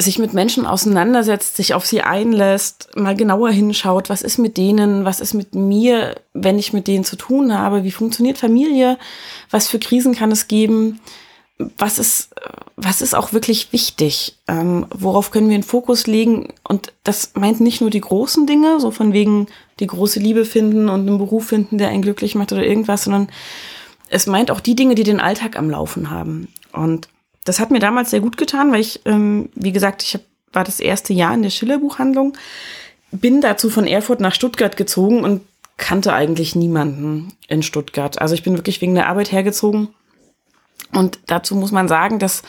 sich 0.00 0.18
mit 0.18 0.32
Menschen 0.32 0.66
auseinandersetzt, 0.66 1.56
sich 1.56 1.74
auf 1.74 1.86
sie 1.86 2.02
einlässt, 2.02 2.88
mal 2.96 3.16
genauer 3.16 3.50
hinschaut, 3.50 4.08
was 4.08 4.22
ist 4.22 4.38
mit 4.38 4.56
denen, 4.56 5.04
was 5.04 5.20
ist 5.20 5.34
mit 5.34 5.54
mir, 5.54 6.16
wenn 6.32 6.58
ich 6.58 6.72
mit 6.72 6.86
denen 6.86 7.04
zu 7.04 7.16
tun 7.16 7.56
habe, 7.56 7.84
wie 7.84 7.90
funktioniert 7.90 8.38
Familie, 8.38 8.98
was 9.50 9.68
für 9.68 9.78
Krisen 9.78 10.14
kann 10.14 10.30
es 10.30 10.48
geben, 10.48 11.00
was 11.76 11.98
ist, 11.98 12.30
was 12.76 13.02
ist 13.02 13.14
auch 13.14 13.32
wirklich 13.32 13.72
wichtig, 13.72 14.38
ähm, 14.48 14.86
worauf 14.94 15.30
können 15.30 15.50
wir 15.50 15.58
den 15.58 15.62
Fokus 15.62 16.06
legen? 16.06 16.48
Und 16.66 16.92
das 17.04 17.32
meint 17.34 17.60
nicht 17.60 17.80
nur 17.80 17.90
die 17.90 18.00
großen 18.00 18.46
Dinge, 18.46 18.80
so 18.80 18.90
von 18.90 19.12
wegen 19.12 19.46
die 19.78 19.86
große 19.86 20.20
Liebe 20.20 20.44
finden 20.44 20.88
und 20.88 21.06
einen 21.06 21.18
Beruf 21.18 21.46
finden, 21.46 21.78
der 21.78 21.88
einen 21.88 22.02
glücklich 22.02 22.34
macht 22.34 22.52
oder 22.52 22.64
irgendwas, 22.64 23.04
sondern 23.04 23.28
es 24.08 24.26
meint 24.26 24.50
auch 24.50 24.60
die 24.60 24.74
Dinge, 24.74 24.94
die 24.94 25.04
den 25.04 25.20
Alltag 25.20 25.58
am 25.58 25.70
Laufen 25.70 26.10
haben. 26.10 26.48
Und 26.72 27.08
das 27.50 27.58
hat 27.58 27.72
mir 27.72 27.80
damals 27.80 28.10
sehr 28.10 28.20
gut 28.20 28.36
getan, 28.36 28.70
weil 28.70 28.80
ich, 28.80 29.00
ähm, 29.06 29.48
wie 29.56 29.72
gesagt, 29.72 30.04
ich 30.04 30.14
hab, 30.14 30.20
war 30.52 30.62
das 30.62 30.78
erste 30.78 31.12
Jahr 31.12 31.34
in 31.34 31.42
der 31.42 31.50
Schiller-Buchhandlung, 31.50 32.34
bin 33.10 33.40
dazu 33.40 33.70
von 33.70 33.88
Erfurt 33.88 34.20
nach 34.20 34.36
Stuttgart 34.36 34.76
gezogen 34.76 35.24
und 35.24 35.42
kannte 35.76 36.12
eigentlich 36.12 36.54
niemanden 36.54 37.32
in 37.48 37.64
Stuttgart. 37.64 38.20
Also 38.20 38.36
ich 38.36 38.44
bin 38.44 38.54
wirklich 38.54 38.80
wegen 38.80 38.94
der 38.94 39.08
Arbeit 39.08 39.32
hergezogen. 39.32 39.88
Und 40.92 41.18
dazu 41.26 41.56
muss 41.56 41.72
man 41.72 41.88
sagen, 41.88 42.20
dass 42.20 42.42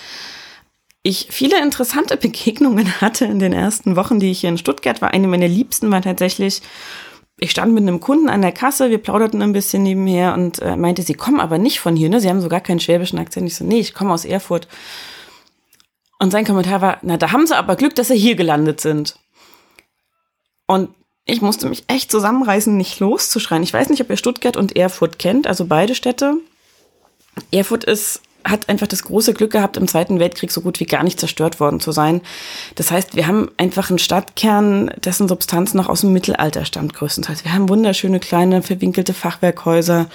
ich 1.02 1.30
viele 1.32 1.60
interessante 1.60 2.16
Begegnungen 2.28 3.02
hatte 3.02 3.26
in 3.26 3.40
den 3.40 3.54
ersten 3.54 3.96
Wochen, 3.96 4.20
die 4.20 4.30
ich 4.30 4.42
hier 4.42 4.50
in 4.50 4.60
Stuttgart 4.60 5.02
war. 5.02 5.16
Eine 5.16 5.28
meiner 5.28 5.48
liebsten 5.48 5.90
war 5.90 6.04
tatsächlich 6.04 6.62
ich 7.44 7.50
stand 7.50 7.74
mit 7.74 7.82
einem 7.82 8.00
Kunden 8.00 8.30
an 8.30 8.44
der 8.44 8.52
Kasse, 8.52 8.92
wir 8.92 9.00
plauderten 9.00 9.42
ein 9.42 9.52
bisschen 9.52 9.82
nebenher 9.82 10.36
und 10.36 10.62
äh, 10.62 10.76
meinte, 10.76 11.02
sie 11.02 11.16
kommen 11.16 11.40
aber 11.40 11.58
nicht 11.58 11.80
von 11.80 11.96
hier, 11.96 12.08
ne? 12.08 12.22
Sie 12.22 12.30
haben 12.30 12.40
so 12.40 12.50
gar 12.50 12.62
keinen 12.62 12.80
schwäbischen 12.80 13.18
Akzent. 13.18 13.48
Ich 13.48 13.56
so, 13.56 13.66
nee, 13.66 13.80
ich 13.80 13.96
komme 13.96 14.14
aus 14.14 14.26
Erfurt. 14.26 14.68
Und 16.20 16.30
sein 16.30 16.46
Kommentar 16.46 16.82
war, 16.82 17.00
na, 17.02 17.18
da 17.18 17.32
haben 17.32 17.48
sie 17.48 17.58
aber 17.58 17.76
Glück, 17.76 17.96
dass 17.96 18.10
sie 18.10 18.16
hier 18.16 18.36
gelandet 18.36 18.80
sind. 18.80 19.16
Und 20.68 20.90
ich 21.26 21.42
musste 21.42 21.68
mich 21.68 21.84
echt 21.88 22.12
zusammenreißen, 22.12 22.78
nicht 22.78 23.00
loszuschreien. 23.00 23.64
Ich 23.64 23.74
weiß 23.74 23.90
nicht, 23.90 24.02
ob 24.02 24.12
ihr 24.12 24.18
Stuttgart 24.18 24.56
und 24.56 24.76
Erfurt 24.76 25.18
kennt, 25.18 25.48
also 25.48 25.66
beide 25.66 25.96
Städte. 25.96 26.36
Erfurt 27.52 27.86
ist 27.86 28.22
hat 28.44 28.70
einfach 28.70 28.88
das 28.88 29.04
große 29.04 29.34
Glück 29.34 29.52
gehabt, 29.52 29.78
im 29.78 29.88
Zweiten 29.88 30.20
Weltkrieg 30.20 30.52
so 30.52 30.62
gut 30.62 30.80
wie 30.80 30.86
gar 30.86 31.04
nicht 31.04 31.20
zerstört 31.20 31.60
worden 31.60 31.80
zu 31.80 31.92
sein. 31.92 32.22
Das 32.76 32.92
heißt, 32.92 33.16
wir 33.16 33.28
haben 33.28 33.50
einfach 33.58 33.90
einen 33.90 34.00
Stadtkern, 34.00 34.92
dessen 35.04 35.28
Substanz 35.28 35.74
noch 35.74 35.90
aus 35.90 36.02
dem 36.02 36.14
Mittelalter 36.14 36.66
stammt 36.66 36.94
größtenteils. 36.94 37.44
Wir 37.44 37.54
haben 37.54 37.70
wunderschöne 37.70 38.20
kleine 38.20 38.62
verwinkelte 38.62 39.14
Fachwerkhäuser. 39.14 40.08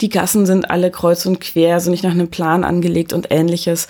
Die 0.00 0.08
Gassen 0.08 0.46
sind 0.46 0.70
alle 0.70 0.90
kreuz 0.90 1.26
und 1.26 1.40
quer, 1.40 1.80
sind 1.80 1.92
nicht 1.92 2.04
nach 2.04 2.10
einem 2.10 2.30
Plan 2.30 2.64
angelegt 2.64 3.12
und 3.12 3.28
ähnliches. 3.30 3.88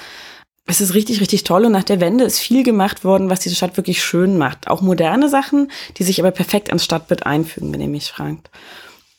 Es 0.66 0.80
ist 0.80 0.94
richtig, 0.94 1.20
richtig 1.20 1.42
toll 1.42 1.64
und 1.64 1.72
nach 1.72 1.84
der 1.84 2.00
Wende 2.00 2.24
ist 2.24 2.38
viel 2.38 2.62
gemacht 2.62 3.02
worden, 3.02 3.28
was 3.28 3.40
diese 3.40 3.56
Stadt 3.56 3.76
wirklich 3.76 4.04
schön 4.04 4.38
macht. 4.38 4.68
Auch 4.68 4.82
moderne 4.82 5.28
Sachen, 5.28 5.70
die 5.96 6.04
sich 6.04 6.20
aber 6.20 6.30
perfekt 6.30 6.68
ans 6.68 6.84
Stadtbild 6.84 7.26
einfügen, 7.26 7.72
wenn 7.72 7.80
ihr 7.80 7.88
mich 7.88 8.12
fragt. 8.12 8.50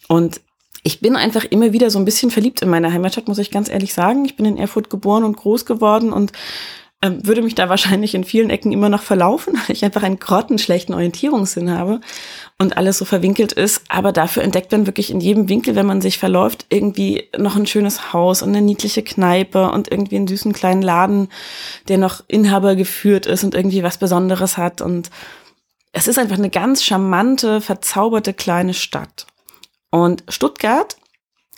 Und 0.07 0.39
ich 0.83 0.99
bin 0.99 1.15
einfach 1.15 1.45
immer 1.45 1.73
wieder 1.73 1.89
so 1.89 1.99
ein 1.99 2.05
bisschen 2.05 2.31
verliebt 2.31 2.61
in 2.61 2.69
meine 2.69 2.91
Heimatstadt, 2.91 3.27
muss 3.27 3.37
ich 3.37 3.51
ganz 3.51 3.69
ehrlich 3.69 3.93
sagen. 3.93 4.25
Ich 4.25 4.35
bin 4.35 4.45
in 4.45 4.57
Erfurt 4.57 4.89
geboren 4.89 5.23
und 5.23 5.37
groß 5.37 5.65
geworden 5.65 6.11
und 6.11 6.31
äh, 7.01 7.11
würde 7.23 7.43
mich 7.43 7.53
da 7.53 7.69
wahrscheinlich 7.69 8.15
in 8.15 8.23
vielen 8.23 8.49
Ecken 8.49 8.71
immer 8.71 8.89
noch 8.89 9.03
verlaufen, 9.03 9.53
weil 9.53 9.75
ich 9.75 9.85
einfach 9.85 10.03
einen 10.03 10.19
grottenschlechten 10.19 10.95
Orientierungssinn 10.95 11.71
habe 11.71 12.01
und 12.57 12.77
alles 12.77 12.97
so 12.97 13.05
verwinkelt 13.05 13.53
ist. 13.53 13.83
Aber 13.89 14.11
dafür 14.11 14.43
entdeckt 14.43 14.71
man 14.71 14.87
wirklich 14.87 15.11
in 15.11 15.19
jedem 15.19 15.49
Winkel, 15.49 15.75
wenn 15.75 15.85
man 15.85 16.01
sich 16.01 16.17
verläuft, 16.17 16.65
irgendwie 16.69 17.29
noch 17.37 17.55
ein 17.55 17.67
schönes 17.67 18.13
Haus 18.13 18.41
und 18.41 18.49
eine 18.49 18.61
niedliche 18.61 19.03
Kneipe 19.03 19.69
und 19.71 19.91
irgendwie 19.91 20.15
einen 20.15 20.27
süßen 20.27 20.53
kleinen 20.53 20.81
Laden, 20.81 21.29
der 21.89 21.99
noch 21.99 22.23
Inhaber 22.27 22.75
geführt 22.75 23.27
ist 23.27 23.43
und 23.43 23.53
irgendwie 23.53 23.83
was 23.83 23.97
Besonderes 23.97 24.57
hat. 24.57 24.81
Und 24.81 25.11
es 25.93 26.07
ist 26.07 26.17
einfach 26.17 26.37
eine 26.37 26.49
ganz 26.49 26.83
charmante, 26.83 27.61
verzauberte 27.61 28.33
kleine 28.33 28.73
Stadt. 28.73 29.27
Und 29.91 30.23
Stuttgart 30.27 30.97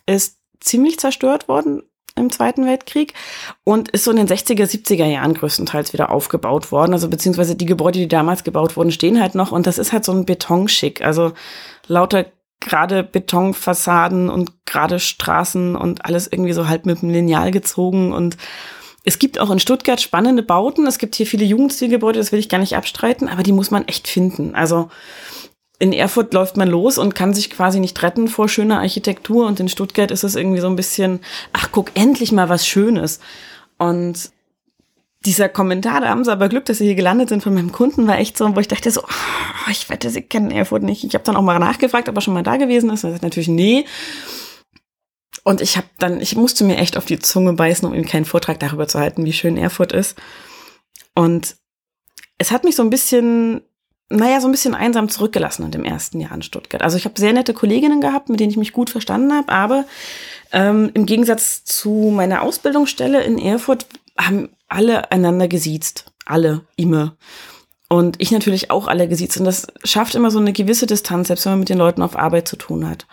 ist 0.06 0.38
ziemlich 0.60 1.00
zerstört 1.00 1.48
worden 1.48 1.84
im 2.16 2.32
Zweiten 2.32 2.66
Weltkrieg 2.66 3.14
und 3.64 3.90
ist 3.90 4.04
so 4.04 4.12
in 4.12 4.18
den 4.18 4.28
60er, 4.28 4.66
70er 4.66 5.06
Jahren 5.06 5.34
größtenteils 5.34 5.94
wieder 5.94 6.12
aufgebaut 6.12 6.72
worden. 6.72 6.94
Also 6.94 7.10
beziehungsweise 7.10 7.56
die 7.56 7.66
Gebäude, 7.66 8.00
die 8.00 8.08
damals 8.08 8.44
gebaut 8.44 8.78
wurden, 8.78 8.92
stehen 8.92 9.20
halt 9.20 9.36
noch 9.36 9.52
und 9.52 9.66
das 9.66 9.78
ist 9.78 9.94
halt 9.94 10.06
so 10.06 10.12
ein 10.12 10.26
Betonschick. 10.26 11.02
Also 11.04 11.34
lauter 11.88 12.26
gerade 12.60 13.04
Betonfassaden 13.04 14.30
und 14.30 14.66
gerade 14.66 15.00
Straßen 15.00 15.76
und 15.76 16.06
alles 16.06 16.28
irgendwie 16.32 16.54
so 16.54 16.68
halb 16.68 16.86
mit 16.86 17.02
dem 17.02 17.10
Lineal 17.10 17.52
gezogen 17.52 18.14
und 18.14 18.38
es 19.06 19.20
gibt 19.20 19.38
auch 19.38 19.52
in 19.52 19.60
Stuttgart 19.60 20.00
spannende 20.00 20.44
Bauten. 20.44 20.88
Es 20.88 20.98
gibt 20.98 21.16
hier 21.16 21.28
viele 21.28 21.44
Jugendstilgebäude, 21.44 22.20
das 22.20 22.32
will 22.32 22.40
ich 22.40 22.48
gar 22.48 22.60
nicht 22.60 22.78
abstreiten, 22.78 23.28
aber 23.28 23.44
die 23.44 23.52
muss 23.52 23.70
man 23.70 23.86
echt 23.86 24.08
finden. 24.08 24.56
Also 24.56 24.90
in 25.84 25.92
Erfurt 25.92 26.34
läuft 26.34 26.56
man 26.56 26.70
los 26.70 26.98
und 26.98 27.14
kann 27.14 27.34
sich 27.34 27.50
quasi 27.50 27.82
nicht 27.82 28.02
retten 28.04 28.30
vor 28.30 28.48
schöner 28.48 28.80
Architektur 28.80 29.46
und 29.46 29.60
in 29.60 29.68
Stuttgart 29.68 30.12
ist 30.12 30.24
es 30.24 30.38
irgendwie 30.38 30.62
so 30.62 30.68
ein 30.68 30.78
bisschen, 30.78 31.20
ach 31.52 31.74
guck, 31.74 31.92
endlich 31.94 32.32
mal 32.32 32.48
was 32.48 32.66
Schönes. 32.66 33.20
Und 33.78 34.32
dieser 35.26 35.50
Kommentar, 35.50 36.00
da 36.00 36.08
haben 36.08 36.24
sie 36.24 36.32
aber 36.32 36.48
Glück, 36.48 36.64
dass 36.64 36.78
sie 36.78 36.86
hier 36.86 36.96
gelandet 36.96 37.28
sind 37.28 37.44
von 37.44 37.54
meinem 37.54 37.74
Kunden, 37.74 38.08
war 38.08 38.18
echt 38.18 38.38
so, 38.38 38.56
wo 38.56 38.62
ich 38.62 38.70
dachte 38.70 38.92
so, 38.92 39.02
oh, 39.04 39.70
ich 39.72 39.90
wette, 39.90 40.10
sie 40.10 40.22
kennen 40.22 40.52
Erfurt 40.52 40.84
nicht. 40.84 41.04
Ich 41.04 41.16
habe 41.16 41.26
dann 41.26 41.36
auch 41.36 41.42
mal 41.42 41.60
nachgefragt, 41.60 42.08
ob 42.08 42.16
er 42.16 42.22
schon 42.22 42.34
mal 42.34 42.44
da 42.44 42.56
gewesen 42.56 42.90
ist. 42.90 43.04
Und 43.04 43.10
er 43.10 43.16
sagt 43.16 43.24
natürlich, 43.24 43.50
nee. 43.50 43.84
Und 45.44 45.60
ich 45.60 45.76
habe 45.76 45.88
dann, 46.00 46.22
ich 46.22 46.38
musste 46.38 46.64
mir 46.64 46.78
echt 46.78 46.96
auf 46.96 47.04
die 47.04 47.20
Zunge 47.20 47.52
beißen, 47.52 47.86
um 47.86 47.94
ihm 47.94 48.06
keinen 48.06 48.24
Vortrag 48.24 48.58
darüber 48.58 48.88
zu 48.88 49.00
halten, 49.00 49.26
wie 49.26 49.34
schön 49.34 49.58
Erfurt 49.58 49.92
ist. 49.92 50.18
Und 51.14 51.58
es 52.38 52.52
hat 52.52 52.64
mich 52.64 52.78
so 52.78 52.84
ein 52.84 52.90
bisschen 52.90 53.64
naja, 54.10 54.40
so 54.42 54.48
ein 54.48 54.52
bisschen 54.52 54.76
einsam 54.76 55.10
zurückgelassen 55.10 55.64
in 55.66 55.72
dem 55.72 55.84
ersten 55.84 56.20
Jahr 56.20 56.34
in 56.34 56.42
Stuttgart. 56.42 56.82
Also 56.82 56.98
ich 56.98 57.06
habe 57.06 57.20
sehr 57.20 57.34
nette 57.34 57.54
Kolleginnen 57.54 58.02
gehabt, 58.02 58.30
mit 58.30 58.40
denen 58.40 58.52
ich 58.52 58.58
mich 58.58 58.74
gut 58.74 58.90
verstanden 58.90 59.34
habe, 59.34 59.52
aber 59.52 59.86
ähm, 60.52 60.92
im 60.94 61.06
Gegensatz 61.06 61.64
zu 61.64 62.12
meiner 62.14 62.44
Ausbildungsstelle 62.44 63.24
in 63.24 63.40
Erfurt 63.40 63.88
haben 64.18 64.50
alle 64.68 65.12
einander 65.12 65.48
gesiezt. 65.48 66.06
Alle, 66.26 66.62
immer. 66.76 67.16
Und 67.90 68.16
ich 68.20 68.32
natürlich 68.32 68.72
auch 68.72 68.88
alle 68.88 69.08
gesiezt. 69.08 69.38
Und 69.38 69.46
das 69.46 69.68
schafft 69.84 70.16
immer 70.16 70.32
so 70.32 70.40
eine 70.40 70.54
gewisse 70.54 70.88
Distanz, 70.88 71.28
selbst 71.28 71.46
wenn 71.46 71.54
man 71.54 71.60
mit 71.60 71.70
den 71.70 71.78
Leuten 71.78 72.02
auf 72.02 72.18
Arbeit 72.18 72.48
zu 72.48 72.56
tun 72.56 72.90
hat. 72.90 73.06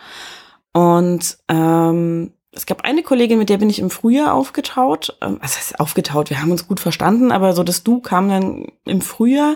Und 0.73 1.37
ähm, 1.49 2.31
es 2.51 2.65
gab 2.65 2.83
eine 2.83 3.03
Kollegin, 3.03 3.37
mit 3.37 3.49
der 3.49 3.57
bin 3.57 3.69
ich 3.69 3.79
im 3.79 3.89
Frühjahr 3.89 4.33
aufgetaut. 4.33 5.17
Ähm, 5.21 5.37
was 5.41 5.57
heißt 5.57 5.79
aufgetaut? 5.79 6.29
Wir 6.29 6.41
haben 6.41 6.51
uns 6.51 6.67
gut 6.67 6.79
verstanden, 6.79 7.31
aber 7.31 7.53
so 7.53 7.63
das 7.63 7.83
Du 7.83 7.99
kam 7.99 8.29
dann 8.29 8.67
im 8.85 9.01
Frühjahr. 9.01 9.55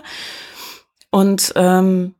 Und 1.10 1.52
ähm, 1.56 2.14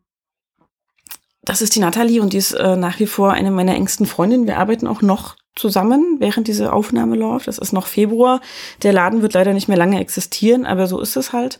das 1.42 1.62
ist 1.62 1.74
die 1.74 1.80
Nathalie 1.80 2.20
und 2.20 2.32
die 2.32 2.38
ist 2.38 2.52
äh, 2.52 2.76
nach 2.76 2.98
wie 2.98 3.06
vor 3.06 3.32
eine 3.32 3.50
meiner 3.50 3.74
engsten 3.74 4.06
Freundinnen. 4.06 4.46
Wir 4.46 4.58
arbeiten 4.58 4.86
auch 4.86 5.00
noch 5.00 5.36
zusammen, 5.54 6.16
während 6.18 6.48
diese 6.48 6.72
Aufnahme 6.72 7.16
läuft. 7.16 7.48
Das 7.48 7.58
ist 7.58 7.72
noch 7.72 7.86
Februar. 7.86 8.40
Der 8.82 8.92
Laden 8.92 9.22
wird 9.22 9.34
leider 9.34 9.54
nicht 9.54 9.68
mehr 9.68 9.76
lange 9.76 10.00
existieren, 10.00 10.66
aber 10.66 10.86
so 10.86 11.00
ist 11.00 11.16
es 11.16 11.32
halt. 11.32 11.58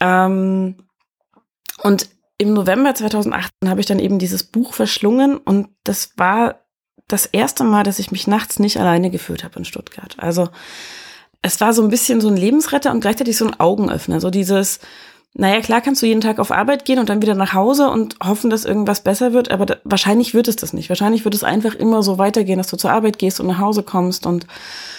Ähm, 0.00 0.76
und 1.82 2.08
im 2.38 2.54
November 2.54 2.94
2018 2.94 3.68
habe 3.68 3.80
ich 3.80 3.86
dann 3.86 3.98
eben 3.98 4.18
dieses 4.18 4.44
Buch 4.44 4.72
verschlungen 4.72 5.36
und 5.36 5.68
das 5.84 6.12
war 6.16 6.64
das 7.08 7.26
erste 7.26 7.64
Mal, 7.64 7.82
dass 7.82 7.98
ich 7.98 8.10
mich 8.10 8.26
nachts 8.26 8.58
nicht 8.58 8.78
alleine 8.78 9.10
gefühlt 9.10 9.44
habe 9.44 9.58
in 9.58 9.64
Stuttgart. 9.64 10.16
Also 10.18 10.48
es 11.42 11.60
war 11.60 11.72
so 11.72 11.82
ein 11.82 11.88
bisschen 11.88 12.20
so 12.20 12.28
ein 12.28 12.36
Lebensretter 12.36 12.90
und 12.90 13.00
gleichzeitig 13.00 13.36
so 13.36 13.46
ein 13.46 13.58
Augenöffner. 13.58 14.20
So 14.20 14.30
dieses, 14.30 14.80
naja, 15.34 15.60
klar 15.60 15.80
kannst 15.80 16.02
du 16.02 16.06
jeden 16.06 16.20
Tag 16.20 16.38
auf 16.38 16.50
Arbeit 16.50 16.84
gehen 16.84 16.98
und 16.98 17.08
dann 17.08 17.22
wieder 17.22 17.34
nach 17.34 17.52
Hause 17.52 17.90
und 17.90 18.16
hoffen, 18.22 18.50
dass 18.50 18.64
irgendwas 18.64 19.02
besser 19.02 19.32
wird, 19.32 19.50
aber 19.50 19.66
da, 19.66 19.76
wahrscheinlich 19.84 20.34
wird 20.34 20.48
es 20.48 20.56
das 20.56 20.72
nicht. 20.72 20.88
Wahrscheinlich 20.88 21.24
wird 21.24 21.34
es 21.34 21.44
einfach 21.44 21.74
immer 21.74 22.02
so 22.02 22.18
weitergehen, 22.18 22.58
dass 22.58 22.68
du 22.68 22.76
zur 22.76 22.90
Arbeit 22.90 23.18
gehst 23.18 23.38
und 23.38 23.46
nach 23.46 23.58
Hause 23.58 23.82
kommst 23.82 24.26
und 24.26 24.46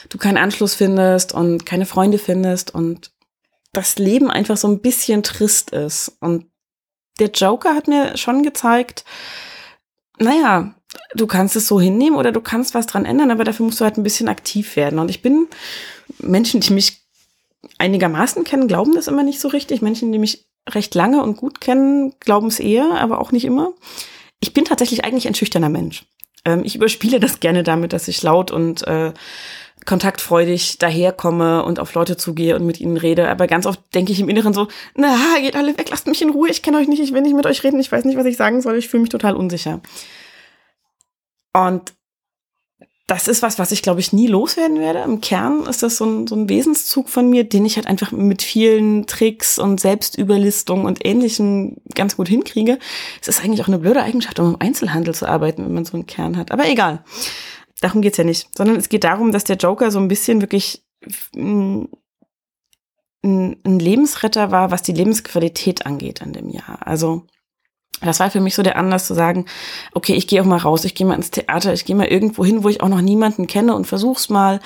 du 0.10 0.18
keinen 0.18 0.38
Anschluss 0.38 0.76
findest 0.76 1.34
und 1.34 1.66
keine 1.66 1.86
Freunde 1.86 2.20
findest 2.20 2.74
und 2.74 3.12
das 3.74 3.98
Leben 3.98 4.32
einfach 4.32 4.58
so 4.58 4.68
ein 4.68 4.80
bisschen 4.80 5.24
trist 5.24 5.72
ist. 5.72 6.18
Und 6.20 6.46
der 7.20 7.30
Joker 7.32 7.76
hat 7.76 7.88
mir 7.88 8.16
schon 8.18 8.44
gezeigt, 8.44 9.04
naja, 10.20 10.74
du 11.16 11.28
kannst 11.28 11.56
es 11.56 11.68
so 11.68 11.80
hinnehmen 11.80 12.18
oder 12.18 12.32
du 12.32 12.42
kannst 12.42 12.74
was 12.74 12.88
dran 12.88 13.06
ändern, 13.06 13.32
aber 13.32 13.44
dafür 13.44 13.66
musst 13.66 13.80
du 13.80 13.84
halt 13.84 13.98
ein 13.98 14.04
bisschen 14.04 14.28
aktiv 14.28 14.76
werden. 14.76 15.00
Und 15.00 15.10
ich 15.10 15.22
bin 15.22 15.48
Menschen, 16.20 16.62
die 16.62 16.74
mich 16.74 17.02
einigermaßen 17.78 18.44
kennen, 18.44 18.68
glauben 18.68 18.96
das 18.96 19.08
immer 19.08 19.24
nicht 19.24 19.40
so 19.40 19.48
richtig. 19.48 19.82
Menschen, 19.82 20.12
die 20.12 20.20
mich 20.20 20.48
recht 20.68 20.96
lange 20.96 21.24
und 21.24 21.38
gut 21.38 21.62
kennen, 21.62 22.14
glauben 22.20 22.48
es 22.48 22.60
eher, 22.60 22.92
aber 23.00 23.20
auch 23.20 23.32
nicht 23.32 23.46
immer. 23.46 23.74
Ich 24.40 24.54
bin 24.54 24.66
tatsächlich 24.66 25.04
eigentlich 25.04 25.28
ein 25.28 25.36
schüchterner 25.36 25.70
Mensch. 25.70 26.06
Ähm, 26.46 26.62
ich 26.64 26.76
überspiele 26.76 27.20
das 27.20 27.40
gerne 27.40 27.64
damit, 27.64 27.94
dass 27.94 28.08
ich 28.08 28.22
laut 28.22 28.52
und 28.52 28.88
äh, 28.88 29.14
kontaktfreudig 29.86 30.78
daherkomme 30.78 31.64
und 31.64 31.80
auf 31.80 31.94
Leute 31.94 32.18
zugehe 32.18 32.56
und 32.56 32.66
mit 32.66 32.80
ihnen 32.80 32.98
rede. 32.98 33.30
Aber 33.30 33.48
ganz 33.48 33.66
oft 33.66 33.82
denke 33.94 34.12
ich 34.12 34.20
im 34.20 34.30
Inneren 34.30 34.54
so, 34.54 34.68
na, 34.96 35.16
geht 35.42 35.56
alle 35.56 35.78
weg, 35.78 35.90
lasst 35.90 36.08
mich 36.08 36.22
in 36.22 36.30
Ruhe, 36.30 36.50
ich 36.50 36.62
kenne 36.62 36.78
euch 36.78 36.88
nicht, 36.88 37.02
ich 37.02 37.14
will 37.14 37.22
nicht 37.22 37.36
mit 37.36 37.46
euch 37.46 37.64
reden, 37.64 37.80
ich 37.80 37.92
weiß 37.92 38.06
nicht, 38.06 38.18
was 38.18 38.26
ich 38.26 38.38
sagen 38.38 38.62
soll, 38.62 38.78
ich 38.78 38.90
fühle 38.90 39.02
mich 39.02 39.10
total 39.10 39.36
unsicher. 39.36 39.82
Und 41.54 41.94
das 43.10 43.28
ist 43.28 43.42
was, 43.42 43.58
was 43.58 43.72
ich, 43.72 43.82
glaube 43.82 44.00
ich, 44.00 44.14
nie 44.14 44.28
loswerden 44.28 44.80
werde. 44.80 45.00
Im 45.00 45.20
Kern 45.20 45.66
ist 45.66 45.82
das 45.82 45.98
so 45.98 46.06
ein, 46.06 46.28
so 46.28 46.36
ein 46.36 46.48
Wesenszug 46.48 47.10
von 47.10 47.28
mir, 47.28 47.44
den 47.44 47.66
ich 47.66 47.76
halt 47.76 47.88
einfach 47.88 48.12
mit 48.12 48.44
vielen 48.44 49.08
Tricks 49.08 49.58
und 49.58 49.80
Selbstüberlistung 49.80 50.86
und 50.86 51.04
Ähnlichem 51.04 51.78
ganz 51.96 52.18
gut 52.18 52.28
hinkriege. 52.28 52.78
Es 53.20 53.28
ist 53.28 53.44
eigentlich 53.44 53.62
auch 53.64 53.68
eine 53.68 53.80
blöde 53.80 54.04
Eigenschaft, 54.04 54.40
um 54.40 54.50
im 54.50 54.62
Einzelhandel 54.62 55.16
zu 55.16 55.28
arbeiten, 55.28 55.66
wenn 55.66 55.74
man 55.74 55.86
so 55.86 55.94
einen 55.98 56.06
Kern 56.06 56.38
hat. 56.38 56.52
Aber 56.52 56.70
egal. 56.70 57.04
Darum 57.82 58.02
geht's 58.02 58.18
ja 58.18 58.24
nicht. 58.24 58.48
Sondern 58.56 58.76
es 58.76 58.90
geht 58.90 59.04
darum, 59.04 59.32
dass 59.32 59.44
der 59.44 59.58
Joker 59.58 59.90
so 59.90 60.00
ein 60.00 60.08
bisschen 60.08 60.42
wirklich 60.42 60.84
ein, 61.36 61.90
ein 63.24 63.80
Lebensretter 63.80 64.52
war, 64.52 64.70
was 64.70 64.84
die 64.84 64.94
Lebensqualität 64.94 65.88
angeht 65.88 66.22
an 66.22 66.34
dem 66.34 66.50
Jahr. 66.50 66.78
Also 66.86 67.26
das 68.02 68.20
war 68.20 68.32
für 68.32 68.40
mich 68.40 68.56
so 68.56 68.64
der 68.64 68.78
Anlass 68.78 69.08
zu 69.08 69.14
sagen, 69.14 69.46
okay, 69.94 70.14
ich 70.14 70.28
gehe 70.28 70.42
auch 70.42 70.46
mal 70.46 70.58
raus, 70.58 70.86
ich 70.86 70.96
gehe 70.96 71.06
mal 71.06 71.16
ins 71.16 71.32
Theater, 71.32 71.74
ich 71.74 71.86
gehe 71.86 71.96
mal 71.96 72.08
irgendwo 72.08 72.46
hin, 72.46 72.64
wo 72.64 72.70
ich 72.70 72.82
auch 72.82 72.88
noch 72.90 73.02
niemanden 73.02 73.48
kenne 73.48 73.76
und 73.76 73.88
versuch's 73.88 74.30
mal. 74.30 74.60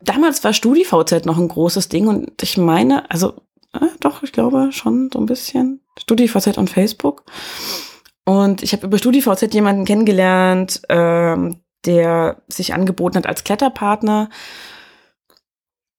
Damals 0.00 0.44
war 0.44 0.52
StudiVZ 0.52 1.24
noch 1.24 1.38
ein 1.38 1.48
großes 1.48 1.88
Ding 1.88 2.06
und 2.06 2.42
ich 2.42 2.56
meine, 2.56 3.10
also 3.10 3.34
äh, 3.72 3.86
doch, 4.00 4.22
ich 4.22 4.32
glaube 4.32 4.70
schon 4.72 5.10
so 5.12 5.18
ein 5.18 5.26
bisschen 5.26 5.80
StudiVZ 5.98 6.58
und 6.58 6.70
Facebook. 6.70 7.24
Und 8.24 8.62
ich 8.62 8.72
habe 8.72 8.86
über 8.86 8.98
StudiVZ 8.98 9.52
jemanden 9.54 9.84
kennengelernt, 9.84 10.82
ähm, 10.88 11.60
der 11.86 12.42
sich 12.48 12.74
angeboten 12.74 13.16
hat 13.16 13.26
als 13.26 13.44
Kletterpartner. 13.44 14.28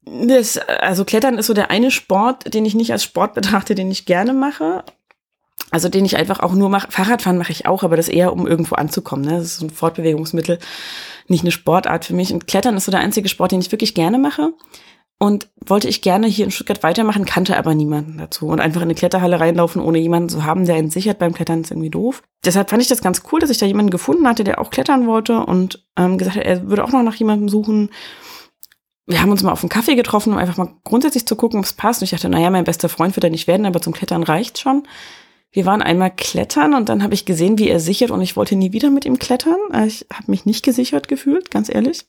Das, 0.05 0.57
also 0.57 1.05
Klettern 1.05 1.37
ist 1.37 1.47
so 1.47 1.53
der 1.53 1.71
eine 1.71 1.91
Sport, 1.91 2.53
den 2.53 2.65
ich 2.65 2.75
nicht 2.75 2.91
als 2.91 3.03
Sport 3.03 3.33
betrachte, 3.35 3.75
den 3.75 3.91
ich 3.91 4.05
gerne 4.05 4.33
mache. 4.33 4.83
Also 5.71 5.89
den 5.89 6.05
ich 6.05 6.17
einfach 6.17 6.39
auch 6.39 6.53
nur 6.53 6.69
mache. 6.69 6.91
Fahrradfahren 6.91 7.37
mache 7.37 7.51
ich 7.51 7.67
auch, 7.67 7.83
aber 7.83 7.95
das 7.95 8.09
eher, 8.09 8.33
um 8.33 8.47
irgendwo 8.47 8.75
anzukommen. 8.75 9.25
Ne? 9.25 9.37
Das 9.37 9.45
ist 9.45 9.61
ein 9.61 9.69
Fortbewegungsmittel, 9.69 10.57
nicht 11.27 11.43
eine 11.43 11.51
Sportart 11.51 12.05
für 12.05 12.15
mich. 12.15 12.33
Und 12.33 12.47
Klettern 12.47 12.75
ist 12.75 12.85
so 12.85 12.91
der 12.91 13.01
einzige 13.01 13.29
Sport, 13.29 13.51
den 13.51 13.61
ich 13.61 13.71
wirklich 13.71 13.93
gerne 13.93 14.17
mache. 14.17 14.53
Und 15.21 15.49
wollte 15.65 15.89
ich 15.89 16.01
gerne 16.01 16.27
hier 16.27 16.45
in 16.45 16.51
Stuttgart 16.51 16.81
weitermachen, 16.81 17.25
kannte 17.25 17.57
aber 17.57 17.75
niemanden 17.75 18.17
dazu. 18.17 18.47
Und 18.47 18.61
einfach 18.61 18.79
in 18.79 18.85
eine 18.85 18.95
Kletterhalle 18.95 19.39
reinlaufen, 19.39 19.81
ohne 19.81 19.99
jemanden 19.99 20.29
zu 20.29 20.45
haben, 20.45 20.65
der 20.65 20.77
ihn 20.77 20.89
sichert 20.89 21.19
beim 21.19 21.33
Klettern, 21.33 21.61
ist 21.61 21.71
irgendwie 21.71 21.89
doof. 21.89 22.23
Deshalb 22.45 22.69
fand 22.69 22.81
ich 22.81 22.87
das 22.87 23.01
ganz 23.01 23.21
cool, 23.29 23.41
dass 23.41 23.49
ich 23.49 23.57
da 23.57 23.65
jemanden 23.65 23.91
gefunden 23.91 24.27
hatte, 24.27 24.45
der 24.45 24.61
auch 24.61 24.69
klettern 24.69 25.07
wollte 25.07 25.45
und 25.45 25.85
ähm, 25.97 26.17
gesagt 26.17 26.37
hat, 26.37 26.45
er 26.45 26.69
würde 26.69 26.85
auch 26.85 26.91
noch 26.93 27.03
nach 27.03 27.15
jemandem 27.15 27.49
suchen. 27.49 27.89
Wir 29.07 29.21
haben 29.21 29.31
uns 29.31 29.43
mal 29.43 29.51
auf 29.51 29.61
einen 29.61 29.69
Kaffee 29.69 29.95
getroffen, 29.95 30.31
um 30.31 30.39
einfach 30.39 30.55
mal 30.55 30.73
grundsätzlich 30.85 31.25
zu 31.25 31.35
gucken, 31.35 31.59
ob 31.59 31.65
es 31.65 31.73
passt. 31.73 32.01
Und 32.01 32.05
ich 32.05 32.11
dachte, 32.11 32.29
naja, 32.29 32.49
mein 32.49 32.63
bester 32.63 32.87
Freund 32.87 33.17
wird 33.17 33.25
er 33.25 33.29
nicht 33.29 33.47
werden, 33.47 33.65
aber 33.65 33.81
zum 33.81 33.91
Klettern 33.91 34.23
reicht 34.23 34.57
schon. 34.59 34.83
Wir 35.51 35.65
waren 35.65 35.81
einmal 35.81 36.11
klettern 36.15 36.73
und 36.73 36.89
dann 36.89 37.01
habe 37.01 37.13
ich 37.13 37.25
gesehen, 37.25 37.57
wie 37.57 37.69
er 37.69 37.79
sichert 37.79 38.11
und 38.11 38.21
ich 38.21 38.35
wollte 38.35 38.55
nie 38.55 38.71
wieder 38.71 38.91
mit 38.91 39.05
ihm 39.05 39.17
klettern. 39.17 39.57
Ich 39.87 40.05
habe 40.13 40.29
mich 40.29 40.45
nicht 40.45 40.63
gesichert 40.63 41.07
gefühlt, 41.07 41.49
ganz 41.49 41.69
ehrlich. 41.73 42.05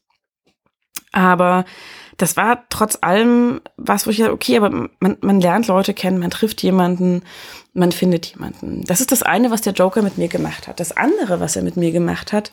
Aber 1.12 1.64
das 2.20 2.36
war 2.36 2.64
trotz 2.68 2.98
allem 3.00 3.62
was, 3.78 4.06
wo 4.06 4.10
ich 4.10 4.18
dachte, 4.18 4.32
okay, 4.32 4.58
aber 4.58 4.90
man, 5.00 5.16
man 5.20 5.40
lernt 5.40 5.68
Leute 5.68 5.94
kennen, 5.94 6.18
man 6.18 6.30
trifft 6.30 6.62
jemanden, 6.62 7.22
man 7.72 7.92
findet 7.92 8.26
jemanden. 8.26 8.84
Das 8.84 9.00
ist 9.00 9.10
das 9.10 9.22
eine, 9.22 9.50
was 9.50 9.62
der 9.62 9.72
Joker 9.72 10.02
mit 10.02 10.18
mir 10.18 10.28
gemacht 10.28 10.68
hat. 10.68 10.80
Das 10.80 10.94
andere, 10.94 11.40
was 11.40 11.56
er 11.56 11.62
mit 11.62 11.78
mir 11.78 11.92
gemacht 11.92 12.34
hat, 12.34 12.52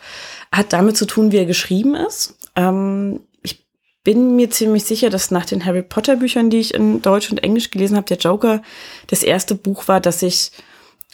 hat 0.53 0.72
damit 0.72 0.96
zu 0.96 1.06
tun, 1.06 1.34
wie 1.34 1.38
er 1.38 1.46
geschrieben 1.46 1.96
ist. 1.96 2.38
Ähm, 2.56 3.20
ich 3.44 3.67
bin 4.06 4.38
mir 4.38 4.50
ziemlich 4.50 4.86
sicher, 4.86 5.10
dass 5.10 5.32
nach 5.32 5.46
den 5.46 5.65
Harry 5.65 5.84
Potter 5.84 6.15
Büchern, 6.15 6.50
die 6.50 6.60
ich 6.60 6.74
in 6.74 7.01
Deutsch 7.01 7.29
und 7.29 7.44
Englisch 7.44 7.70
gelesen 7.70 7.98
habe, 7.98 8.08
der 8.08 8.17
Joker 8.17 8.62
das 9.08 9.22
erste 9.22 9.53
Buch 9.53 9.89
war, 9.89 10.00
das 10.00 10.24
ich 10.24 10.51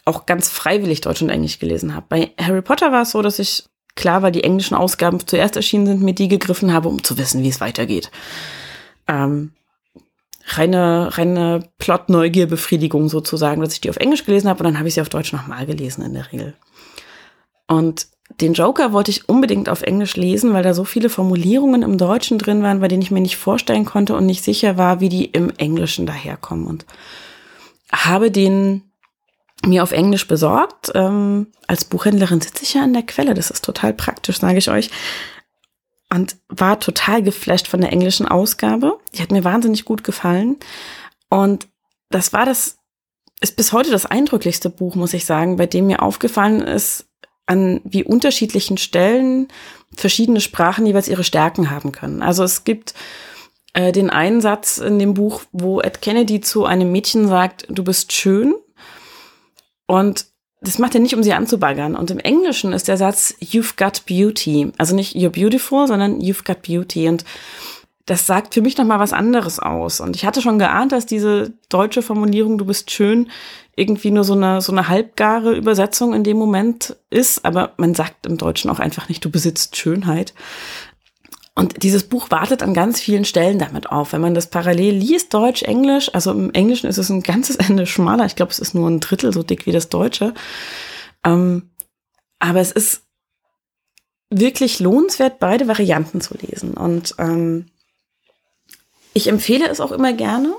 auch 0.05 0.25
ganz 0.25 0.49
freiwillig 0.49 1.01
Deutsch 1.01 1.21
und 1.21 1.29
Englisch 1.29 1.59
gelesen 1.59 1.95
habe. 1.95 2.05
Bei 2.09 2.31
Harry 2.39 2.61
Potter 2.61 2.91
war 2.91 3.03
es 3.03 3.11
so, 3.11 3.21
dass 3.21 3.39
ich, 3.39 3.65
klar, 3.95 4.21
weil 4.21 4.31
die 4.31 4.43
englischen 4.43 4.75
Ausgaben 4.75 5.25
zuerst 5.25 5.55
erschienen 5.55 5.87
sind, 5.87 6.01
mir 6.01 6.13
die 6.13 6.27
gegriffen 6.27 6.73
habe, 6.73 6.89
um 6.89 7.03
zu 7.03 7.17
wissen, 7.17 7.43
wie 7.43 7.49
es 7.49 7.61
weitergeht. 7.61 8.11
Ähm, 9.07 9.53
reine, 10.47 11.17
reine 11.17 11.69
Plot-Neugier-Befriedigung 11.77 13.07
sozusagen, 13.07 13.61
dass 13.61 13.73
ich 13.73 13.81
die 13.81 13.89
auf 13.89 13.97
Englisch 13.97 14.25
gelesen 14.25 14.49
habe 14.49 14.59
und 14.59 14.65
dann 14.65 14.77
habe 14.77 14.87
ich 14.87 14.95
sie 14.95 15.01
auf 15.01 15.09
Deutsch 15.09 15.31
nochmal 15.31 15.65
gelesen 15.65 16.03
in 16.03 16.13
der 16.13 16.31
Regel. 16.31 16.53
Und 17.67 18.07
den 18.41 18.53
Joker 18.53 18.93
wollte 18.93 19.11
ich 19.11 19.29
unbedingt 19.29 19.69
auf 19.69 19.83
Englisch 19.83 20.15
lesen, 20.15 20.53
weil 20.53 20.63
da 20.63 20.73
so 20.73 20.83
viele 20.83 21.09
Formulierungen 21.09 21.83
im 21.83 21.97
Deutschen 21.97 22.37
drin 22.39 22.63
waren, 22.63 22.79
bei 22.79 22.87
denen 22.87 23.01
ich 23.01 23.11
mir 23.11 23.21
nicht 23.21 23.37
vorstellen 23.37 23.85
konnte 23.85 24.15
und 24.15 24.25
nicht 24.25 24.43
sicher 24.43 24.77
war, 24.77 24.99
wie 24.99 25.09
die 25.09 25.25
im 25.25 25.51
Englischen 25.57 26.05
daherkommen. 26.05 26.65
Und 26.65 26.85
habe 27.91 28.31
den 28.31 28.92
mir 29.65 29.83
auf 29.83 29.91
Englisch 29.91 30.27
besorgt. 30.27 30.91
Ähm, 30.93 31.47
als 31.67 31.85
Buchhändlerin 31.85 32.41
sitze 32.41 32.63
ich 32.63 32.73
ja 32.73 32.83
an 32.83 32.93
der 32.93 33.03
Quelle, 33.03 33.33
das 33.33 33.49
ist 33.49 33.63
total 33.63 33.93
praktisch, 33.93 34.39
sage 34.39 34.57
ich 34.57 34.69
euch. 34.69 34.89
Und 36.09 36.35
war 36.47 36.79
total 36.79 37.23
geflasht 37.23 37.67
von 37.67 37.81
der 37.81 37.91
englischen 37.91 38.27
Ausgabe. 38.27 38.99
Die 39.15 39.21
hat 39.21 39.31
mir 39.31 39.43
wahnsinnig 39.43 39.85
gut 39.85 40.03
gefallen. 40.03 40.57
Und 41.29 41.67
das 42.09 42.33
war 42.33 42.45
das, 42.45 42.77
ist 43.41 43.55
bis 43.55 43.73
heute 43.73 43.89
das 43.89 44.05
eindrücklichste 44.05 44.69
Buch, 44.69 44.95
muss 44.95 45.13
ich 45.13 45.25
sagen, 45.25 45.55
bei 45.55 45.65
dem 45.65 45.87
mir 45.87 46.03
aufgefallen 46.03 46.61
ist, 46.61 47.07
an 47.45 47.81
wie 47.83 48.03
unterschiedlichen 48.03 48.77
Stellen 48.77 49.47
verschiedene 49.95 50.41
Sprachen 50.41 50.85
jeweils 50.85 51.07
ihre 51.07 51.23
Stärken 51.23 51.69
haben 51.69 51.91
können. 51.91 52.21
Also 52.21 52.43
es 52.43 52.63
gibt 52.63 52.93
äh, 53.73 53.91
den 53.91 54.09
einen 54.09 54.41
Satz 54.41 54.77
in 54.77 54.99
dem 54.99 55.13
Buch, 55.13 55.41
wo 55.51 55.81
Ed 55.81 56.01
Kennedy 56.01 56.41
zu 56.41 56.65
einem 56.65 56.91
Mädchen 56.91 57.27
sagt, 57.27 57.65
du 57.69 57.83
bist 57.83 58.13
schön. 58.13 58.55
Und 59.87 60.25
das 60.61 60.79
macht 60.79 60.95
er 60.95 61.01
nicht, 61.01 61.15
um 61.15 61.23
sie 61.23 61.33
anzubaggern. 61.33 61.95
Und 61.95 62.09
im 62.09 62.19
Englischen 62.19 62.71
ist 62.73 62.87
der 62.87 62.97
Satz 62.97 63.35
You've 63.41 63.75
got 63.75 64.05
beauty. 64.05 64.71
Also 64.77 64.95
nicht 64.95 65.15
you're 65.15 65.29
beautiful, 65.29 65.87
sondern 65.87 66.19
you've 66.19 66.45
got 66.45 66.61
beauty. 66.61 67.09
Und 67.09 67.25
das 68.05 68.25
sagt 68.25 68.53
für 68.53 68.61
mich 68.61 68.77
nochmal 68.77 68.99
was 68.99 69.13
anderes 69.13 69.59
aus. 69.59 69.99
Und 69.99 70.15
ich 70.15 70.25
hatte 70.25 70.41
schon 70.41 70.59
geahnt, 70.59 70.91
dass 70.91 71.05
diese 71.05 71.53
deutsche 71.69 72.01
Formulierung, 72.01 72.57
du 72.57 72.65
bist 72.65 72.91
schön, 72.91 73.29
irgendwie 73.75 74.11
nur 74.11 74.23
so 74.23 74.33
eine, 74.33 74.61
so 74.61 74.71
eine 74.71 74.87
halbgare 74.87 75.53
Übersetzung 75.53 76.13
in 76.13 76.23
dem 76.23 76.37
Moment 76.37 76.95
ist. 77.09 77.43
Aber 77.43 77.73
man 77.77 77.93
sagt 77.93 78.25
im 78.25 78.37
Deutschen 78.37 78.69
auch 78.69 78.79
einfach 78.79 79.09
nicht, 79.09 79.23
du 79.23 79.29
besitzt 79.29 79.75
Schönheit. 79.75 80.33
Und 81.55 81.83
dieses 81.83 82.03
Buch 82.03 82.31
wartet 82.31 82.63
an 82.63 82.73
ganz 82.73 82.99
vielen 82.99 83.25
Stellen 83.25 83.59
damit 83.59 83.91
auf. 83.91 84.13
Wenn 84.13 84.21
man 84.21 84.33
das 84.33 84.47
parallel 84.47 84.95
liest, 84.95 85.33
Deutsch, 85.33 85.61
Englisch, 85.61 86.09
also 86.13 86.31
im 86.31 86.51
Englischen 86.51 86.87
ist 86.87 86.97
es 86.97 87.09
ein 87.09 87.21
ganzes 87.21 87.55
Ende 87.67 87.85
schmaler. 87.85 88.25
Ich 88.25 88.35
glaube, 88.35 88.51
es 88.51 88.59
ist 88.59 88.73
nur 88.73 88.89
ein 88.89 88.99
Drittel 88.99 89.31
so 89.33 89.43
dick 89.43 89.65
wie 89.65 89.71
das 89.71 89.89
Deutsche. 89.89 90.33
Ähm, 91.23 91.69
aber 92.39 92.59
es 92.59 92.71
ist 92.71 93.03
wirklich 94.29 94.79
lohnenswert, 94.79 95.39
beide 95.39 95.67
Varianten 95.67 96.21
zu 96.21 96.35
lesen. 96.35 96.73
Und 96.73 97.15
ähm, 97.19 97.67
ich 99.13 99.27
empfehle 99.27 99.67
es 99.69 99.79
auch 99.79 99.91
immer 99.91 100.13
gerne. 100.13 100.55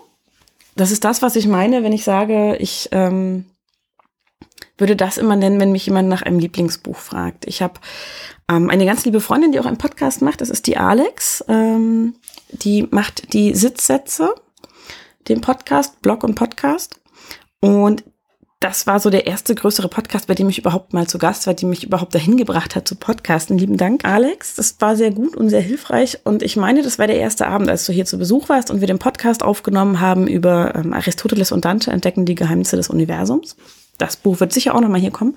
Das 0.77 0.93
ist 0.93 1.05
das, 1.05 1.23
was 1.23 1.35
ich 1.35 1.49
meine, 1.49 1.83
wenn 1.83 1.93
ich 1.93 2.05
sage, 2.05 2.57
ich 2.57 2.89
ähm, 2.93 3.47
würde 4.79 4.97
das 4.97 5.19
immer 5.19 5.37
nennen, 5.37 5.61
wenn 5.61 5.73
mich 5.73 5.87
jemand 5.87 6.09
nach 6.09 6.23
einem 6.23 6.39
Lieblingsbuch 6.39 6.97
fragt. 6.97 7.47
Ich 7.47 7.63
habe 7.63 7.75
ähm, 8.51 8.71
eine 8.71 8.87
ganz 8.87 9.05
liebe 9.05 9.21
Freundin, 9.21 9.53
die 9.53 9.61
auch 9.61 9.67
einen 9.67 9.79
Podcast 9.79 10.23
macht, 10.23 10.41
das 10.41 10.51
ist 10.51 10.67
die 10.67 10.77
Alex. 10.77 11.45
Ähm, 11.49 12.15
die 12.51 12.87
macht 12.91 13.33
die 13.33 13.55
Sitzsätze, 13.55 14.35
den 15.29 15.41
Podcast, 15.41 16.03
Blog 16.03 16.25
und 16.25 16.35
Podcast. 16.35 17.01
Und 17.61 18.05
das 18.61 18.87
war 18.87 18.99
so 18.99 19.11
der 19.11 19.27
erste 19.27 19.55
größere 19.55 19.89
Podcast, 19.89 20.27
bei 20.27 20.35
dem 20.35 20.49
ich 20.49 20.59
überhaupt 20.59 20.95
mal 20.95 21.07
zu 21.07 21.19
Gast 21.19 21.47
war, 21.47 21.53
die 21.53 21.67
mich 21.67 21.85
überhaupt 21.85 22.15
dahin 22.15 22.39
gebracht 22.39 22.75
hat 22.75 22.89
zu 22.89 22.97
Podcasten. 22.97 23.59
Lieben 23.59 23.77
Dank, 23.77 24.07
Alex. 24.07 24.55
Das 24.55 24.77
war 24.81 24.97
sehr 24.97 25.11
gut 25.11 25.37
und 25.37 25.51
sehr 25.51 25.61
hilfreich. 25.61 26.21
Und 26.25 26.43
ich 26.43 26.57
meine, 26.57 26.83
das 26.83 26.99
war 26.99 27.07
der 27.07 27.19
erste 27.19 27.47
Abend, 27.47 27.69
als 27.69 27.85
du 27.85 27.93
hier 27.93 28.07
zu 28.07 28.17
Besuch 28.17 28.49
warst 28.49 28.71
und 28.71 28.81
wir 28.81 28.87
den 28.87 28.99
Podcast 28.99 29.43
aufgenommen 29.43 30.01
haben 30.01 30.27
über 30.27 30.75
ähm, 30.75 30.95
Aristoteles 30.95 31.53
und 31.53 31.67
Dante 31.67 31.91
entdecken 31.91 32.25
die 32.25 32.35
Geheimnisse 32.35 32.77
des 32.77 32.89
Universums. 32.89 33.57
Das 33.99 34.17
Buch 34.17 34.41
wird 34.41 34.53
sicher 34.53 34.75
auch 34.75 34.81
nochmal 34.81 35.01
hier 35.01 35.11
kommen 35.11 35.37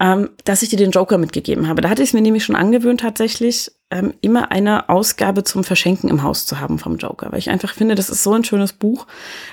ähm, 0.00 0.30
dass 0.44 0.62
ich 0.62 0.68
dir 0.68 0.76
den 0.76 0.92
Joker 0.92 1.18
mitgegeben 1.18 1.68
habe. 1.68 1.80
Da 1.80 1.88
hatte 1.88 2.02
ich 2.02 2.10
es 2.10 2.12
mir 2.12 2.20
nämlich 2.20 2.44
schon 2.44 2.56
angewöhnt, 2.56 3.00
tatsächlich 3.00 3.72
ähm, 3.90 4.14
immer 4.20 4.50
eine 4.52 4.88
Ausgabe 4.88 5.44
zum 5.44 5.64
Verschenken 5.64 6.08
im 6.08 6.22
Haus 6.22 6.46
zu 6.46 6.60
haben 6.60 6.78
vom 6.78 6.98
Joker, 6.98 7.32
weil 7.32 7.38
ich 7.38 7.50
einfach 7.50 7.72
finde, 7.72 7.94
das 7.94 8.10
ist 8.10 8.22
so 8.22 8.32
ein 8.32 8.44
schönes 8.44 8.72
Buch. 8.72 9.06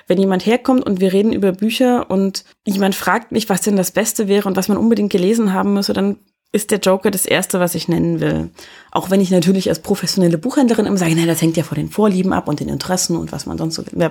Wenn 0.08 0.19
jemand 0.19 0.45
herkommt 0.45 0.86
und 0.86 0.99
wir 0.99 1.13
reden 1.13 1.34
über 1.34 1.51
Bücher 1.51 2.12
und 2.12 2.45
jemand 2.65 2.95
fragt 2.95 3.31
mich, 3.31 3.49
was 3.49 3.62
denn 3.62 3.75
das 3.75 3.91
Beste 3.91 4.27
wäre 4.27 4.47
und 4.47 4.55
was 4.55 4.67
man 4.67 4.77
unbedingt 4.77 5.12
gelesen 5.12 5.53
haben 5.53 5.73
müsse, 5.73 5.93
dann 5.93 6.17
ist 6.51 6.71
der 6.71 6.79
Joker 6.79 7.12
das 7.12 7.25
Erste, 7.25 7.60
was 7.60 7.75
ich 7.75 7.88
nennen 7.88 8.21
will. 8.21 8.49
Auch 8.91 9.10
wenn 9.10 9.19
ich 9.19 9.31
natürlich 9.31 9.67
als 9.67 9.79
professionelle 9.79 10.38
Buchhändlerin 10.38 10.86
immer 10.86 10.97
sage, 10.97 11.15
na, 11.17 11.25
das 11.25 11.41
hängt 11.41 11.58
ja 11.58 11.63
von 11.63 11.75
den 11.75 11.89
Vorlieben 11.89 12.34
ab 12.34 12.47
und 12.47 12.60
den 12.60 12.69
Interessen 12.69 13.17
und 13.17 13.31
was 13.31 13.45
man 13.45 13.58
sonst 13.58 13.75
so 13.75 13.86
will. 13.86 14.10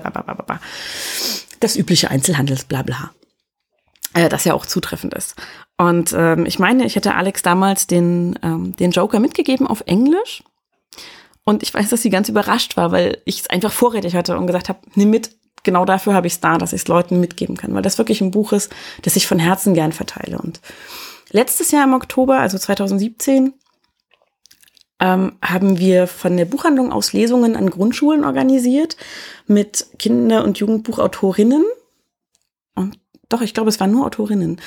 Das 1.61 1.77
übliche 1.77 2.11
Einzelhandelsblabla. 2.11 3.13
Äh, 4.15 4.29
das 4.29 4.45
ja 4.45 4.55
auch 4.55 4.65
zutreffend 4.65 5.13
ist. 5.15 5.35
Und 5.77 6.15
ähm, 6.17 6.47
ich 6.47 6.59
meine, 6.59 6.87
ich 6.87 6.97
hätte 6.97 7.15
Alex 7.15 7.43
damals 7.43 7.87
den, 7.87 8.39
ähm, 8.43 8.75
den 8.77 8.93
Joker 8.93 9.19
mitgegeben 9.19 9.67
auf 9.67 9.83
Englisch. 9.87 10.43
Und 11.43 11.63
ich 11.63 11.75
weiß, 11.75 11.91
dass 11.91 12.01
sie 12.01 12.11
ganz 12.11 12.29
überrascht 12.29 12.77
war, 12.77 12.91
weil 12.91 13.21
ich 13.27 13.41
es 13.41 13.51
einfach 13.51 13.73
vorrätig 13.73 14.15
hatte 14.15 14.39
und 14.39 14.47
gesagt 14.47 14.69
habe, 14.69 14.79
nimm 14.95 15.11
mit. 15.11 15.31
Genau 15.63 15.87
dafür 15.87 16.13
habe 16.13 16.27
ich 16.27 16.35
es 16.35 16.41
da, 16.41 16.59
dass 16.59 16.75
ich 16.75 16.83
es 16.83 16.89
Leuten 16.89 17.21
mitgeben 17.21 17.57
kann, 17.57 17.75
weil 17.75 17.81
das 17.81 17.97
wirklich 17.97 18.21
ein 18.21 18.31
Buch 18.31 18.53
ist, 18.53 18.71
das 19.01 19.17
ich 19.17 19.27
von 19.27 19.39
Herzen 19.39 19.73
gern 19.73 19.93
verteile. 19.93 20.39
Und 20.39 20.61
letztes 21.31 21.71
Jahr 21.71 21.85
im 21.85 21.95
Oktober, 21.95 22.39
also 22.39 22.59
2017, 22.59 23.55
ähm, 25.01 25.39
haben 25.43 25.79
wir 25.79 26.07
von 26.07 26.37
der 26.37 26.45
Buchhandlung 26.45 26.93
aus 26.93 27.15
Lesungen 27.15 27.57
an 27.57 27.71
Grundschulen 27.71 28.25
organisiert 28.25 28.99
mit 29.47 29.87
Kinder- 29.99 30.45
und 30.45 30.59
Jugendbuchautorinnen. 30.59 31.65
Und 32.75 32.99
doch, 33.29 33.41
ich 33.41 33.55
glaube, 33.55 33.69
es 33.69 33.81
waren 33.81 33.91
nur 33.91 34.07
Autorinnen. 34.07 34.61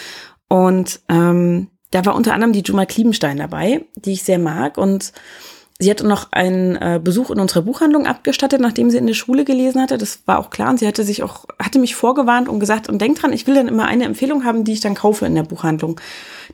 Und 0.48 1.02
ähm, 1.10 1.67
da 1.91 2.06
war 2.06 2.15
unter 2.15 2.34
anderem 2.34 2.54
die 2.54 2.62
Juma 2.62 2.86
Kliebenstein 2.86 3.38
dabei, 3.38 3.86
die 3.96 4.13
ich 4.13 4.24
sehr 4.24 4.39
mag. 4.39 4.78
Und 4.78 5.13
sie 5.80 5.89
hat 5.89 6.04
noch 6.04 6.32
einen 6.32 6.76
äh, 6.76 7.00
Besuch 7.02 7.32
in 7.32 7.39
unserer 7.39 7.62
Buchhandlung 7.62 8.08
abgestattet, 8.08 8.60
nachdem 8.60 8.89
sie 8.89 8.98
in 8.98 9.08
der 9.08 9.13
Schule 9.13 9.46
gelesen 9.46 9.82
hatte. 9.82 9.98
Das 9.98 10.22
war 10.26 10.39
auch 10.39 10.50
klar. 10.50 10.70
Und 10.70 10.80
sie 10.80 10.88
hatte 10.88 11.04
sich 11.04 11.24
auch, 11.24 11.46
hatte 11.60 11.80
mich 11.80 11.96
vorgewarnt 11.96 12.50
und 12.50 12.60
gesagt, 12.60 12.89
und 12.89 13.00
denk 13.00 13.20
dran, 13.20 13.34
ich 13.34 13.48
will 13.48 13.56
dann 13.56 13.67
immer 13.67 13.86
eine 13.86 14.06
Empfehlung 14.06 14.43
haben, 14.43 14.63
die 14.63 14.74
ich 14.74 14.82
dann 14.82 14.96
kaufe 14.96 15.26
in 15.26 15.36
der 15.36 15.43
Buchhandlung, 15.43 16.00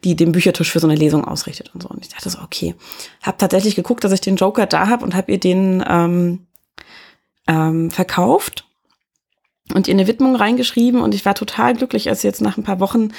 die 0.03 0.15
den 0.15 0.31
Büchertisch 0.31 0.71
für 0.71 0.79
so 0.79 0.87
eine 0.87 0.97
Lesung 0.97 1.25
ausrichtet 1.25 1.71
und 1.73 1.81
so. 1.81 1.89
Und 1.89 2.03
ich 2.05 2.09
dachte 2.09 2.29
so, 2.29 2.39
okay. 2.39 2.75
Hab 3.21 3.37
tatsächlich 3.37 3.75
geguckt, 3.75 4.03
dass 4.03 4.11
ich 4.11 4.21
den 4.21 4.35
Joker 4.35 4.65
da 4.65 4.87
habe 4.87 5.03
und 5.03 5.15
habe 5.15 5.31
ihr 5.31 5.39
den 5.39 5.83
ähm, 5.87 6.47
ähm, 7.47 7.91
verkauft 7.91 8.65
und 9.73 9.87
ihr 9.87 9.93
eine 9.93 10.07
Widmung 10.07 10.35
reingeschrieben 10.35 11.01
und 11.01 11.15
ich 11.15 11.25
war 11.25 11.35
total 11.35 11.73
glücklich, 11.73 12.09
als 12.09 12.21
sie 12.21 12.27
jetzt 12.27 12.41
nach 12.41 12.57
ein 12.57 12.63
paar 12.63 12.79
Wochen 12.79 13.09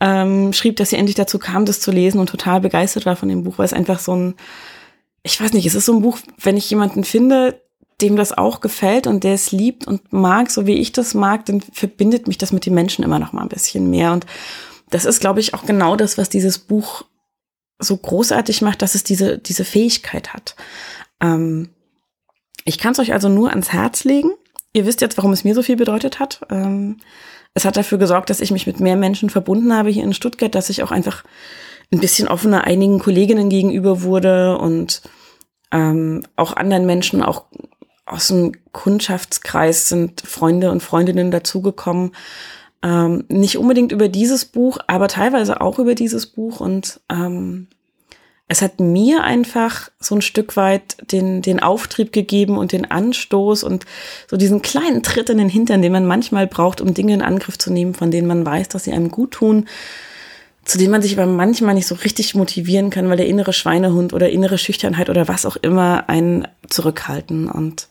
ähm, 0.00 0.52
schrieb, 0.52 0.76
dass 0.76 0.90
sie 0.90 0.96
endlich 0.96 1.16
dazu 1.16 1.38
kam, 1.38 1.66
das 1.66 1.80
zu 1.80 1.90
lesen 1.90 2.20
und 2.20 2.28
total 2.28 2.60
begeistert 2.60 3.04
war 3.04 3.16
von 3.16 3.28
dem 3.28 3.44
Buch, 3.44 3.58
weil 3.58 3.66
es 3.66 3.74
einfach 3.74 3.98
so 3.98 4.16
ein, 4.16 4.34
ich 5.22 5.40
weiß 5.40 5.52
nicht, 5.52 5.66
es 5.66 5.74
ist 5.74 5.86
so 5.86 5.94
ein 5.94 6.02
Buch, 6.02 6.18
wenn 6.38 6.56
ich 6.56 6.70
jemanden 6.70 7.04
finde, 7.04 7.60
dem 8.00 8.16
das 8.16 8.36
auch 8.36 8.62
gefällt 8.62 9.06
und 9.06 9.24
der 9.24 9.34
es 9.34 9.52
liebt 9.52 9.86
und 9.86 10.10
mag, 10.10 10.50
so 10.50 10.66
wie 10.66 10.78
ich 10.78 10.92
das 10.92 11.12
mag, 11.12 11.44
dann 11.44 11.60
verbindet 11.60 12.28
mich 12.28 12.38
das 12.38 12.50
mit 12.50 12.64
den 12.64 12.72
Menschen 12.72 13.04
immer 13.04 13.18
noch 13.18 13.32
mal 13.32 13.42
ein 13.42 13.48
bisschen 13.48 13.90
mehr 13.90 14.12
und 14.12 14.24
das 14.88 15.04
ist, 15.04 15.20
glaube 15.20 15.40
ich, 15.40 15.54
auch 15.54 15.64
genau 15.64 15.96
das, 15.96 16.18
was 16.18 16.30
dieses 16.30 16.58
Buch 16.58 17.04
so 17.78 17.96
großartig 17.96 18.62
macht, 18.62 18.82
dass 18.82 18.94
es 18.94 19.04
diese, 19.04 19.38
diese 19.38 19.64
Fähigkeit 19.64 20.32
hat. 20.32 20.56
Ähm, 21.20 21.70
ich 22.64 22.78
kann 22.78 22.92
es 22.92 22.98
euch 22.98 23.12
also 23.12 23.28
nur 23.28 23.50
ans 23.50 23.72
Herz 23.72 24.04
legen. 24.04 24.30
Ihr 24.72 24.86
wisst 24.86 25.00
jetzt, 25.00 25.16
warum 25.16 25.32
es 25.32 25.44
mir 25.44 25.54
so 25.54 25.62
viel 25.62 25.76
bedeutet 25.76 26.20
hat. 26.20 26.40
Ähm, 26.50 26.98
es 27.54 27.64
hat 27.64 27.76
dafür 27.76 27.98
gesorgt, 27.98 28.30
dass 28.30 28.40
ich 28.40 28.52
mich 28.52 28.66
mit 28.66 28.80
mehr 28.80 28.96
Menschen 28.96 29.30
verbunden 29.30 29.74
habe 29.74 29.90
hier 29.90 30.04
in 30.04 30.14
Stuttgart, 30.14 30.54
dass 30.54 30.70
ich 30.70 30.82
auch 30.82 30.92
einfach 30.92 31.24
ein 31.92 32.00
bisschen 32.00 32.28
offener 32.28 32.64
einigen 32.64 33.00
Kolleginnen 33.00 33.48
gegenüber 33.48 34.02
wurde 34.02 34.58
und 34.58 35.02
ähm, 35.72 36.22
auch 36.36 36.56
anderen 36.56 36.86
Menschen, 36.86 37.22
auch 37.22 37.46
aus 38.06 38.28
dem 38.28 38.52
Kundschaftskreis 38.72 39.88
sind 39.88 40.20
Freunde 40.20 40.70
und 40.70 40.82
Freundinnen 40.82 41.30
dazugekommen. 41.30 42.12
Ähm, 42.82 43.24
nicht 43.28 43.58
unbedingt 43.58 43.92
über 43.92 44.08
dieses 44.08 44.44
Buch, 44.44 44.78
aber 44.86 45.08
teilweise 45.08 45.60
auch 45.60 45.78
über 45.78 45.94
dieses 45.94 46.26
Buch 46.26 46.60
und 46.60 47.00
ähm, 47.10 47.68
es 48.50 48.62
hat 48.62 48.80
mir 48.80 49.22
einfach 49.22 49.90
so 50.00 50.16
ein 50.16 50.22
Stück 50.22 50.56
weit 50.56 50.96
den, 51.12 51.40
den 51.40 51.60
Auftrieb 51.60 52.12
gegeben 52.12 52.58
und 52.58 52.72
den 52.72 52.90
Anstoß 52.90 53.62
und 53.62 53.86
so 54.28 54.36
diesen 54.36 54.60
kleinen 54.60 55.04
Tritt 55.04 55.30
in 55.30 55.38
den 55.38 55.48
Hintern, 55.48 55.82
den 55.82 55.92
man 55.92 56.04
manchmal 56.04 56.48
braucht, 56.48 56.80
um 56.80 56.92
Dinge 56.92 57.14
in 57.14 57.22
Angriff 57.22 57.58
zu 57.58 57.72
nehmen, 57.72 57.94
von 57.94 58.10
denen 58.10 58.26
man 58.26 58.44
weiß, 58.44 58.68
dass 58.68 58.82
sie 58.82 58.92
einem 58.92 59.12
gut 59.12 59.30
tun, 59.30 59.68
zu 60.64 60.78
denen 60.78 60.90
man 60.90 61.00
sich 61.00 61.16
aber 61.16 61.30
manchmal 61.30 61.74
nicht 61.74 61.86
so 61.86 61.94
richtig 61.94 62.34
motivieren 62.34 62.90
kann, 62.90 63.08
weil 63.08 63.18
der 63.18 63.28
innere 63.28 63.52
Schweinehund 63.52 64.12
oder 64.12 64.30
innere 64.30 64.58
Schüchternheit 64.58 65.10
oder 65.10 65.28
was 65.28 65.46
auch 65.46 65.54
immer 65.54 66.08
einen 66.08 66.48
zurückhalten. 66.68 67.48
Und 67.48 67.86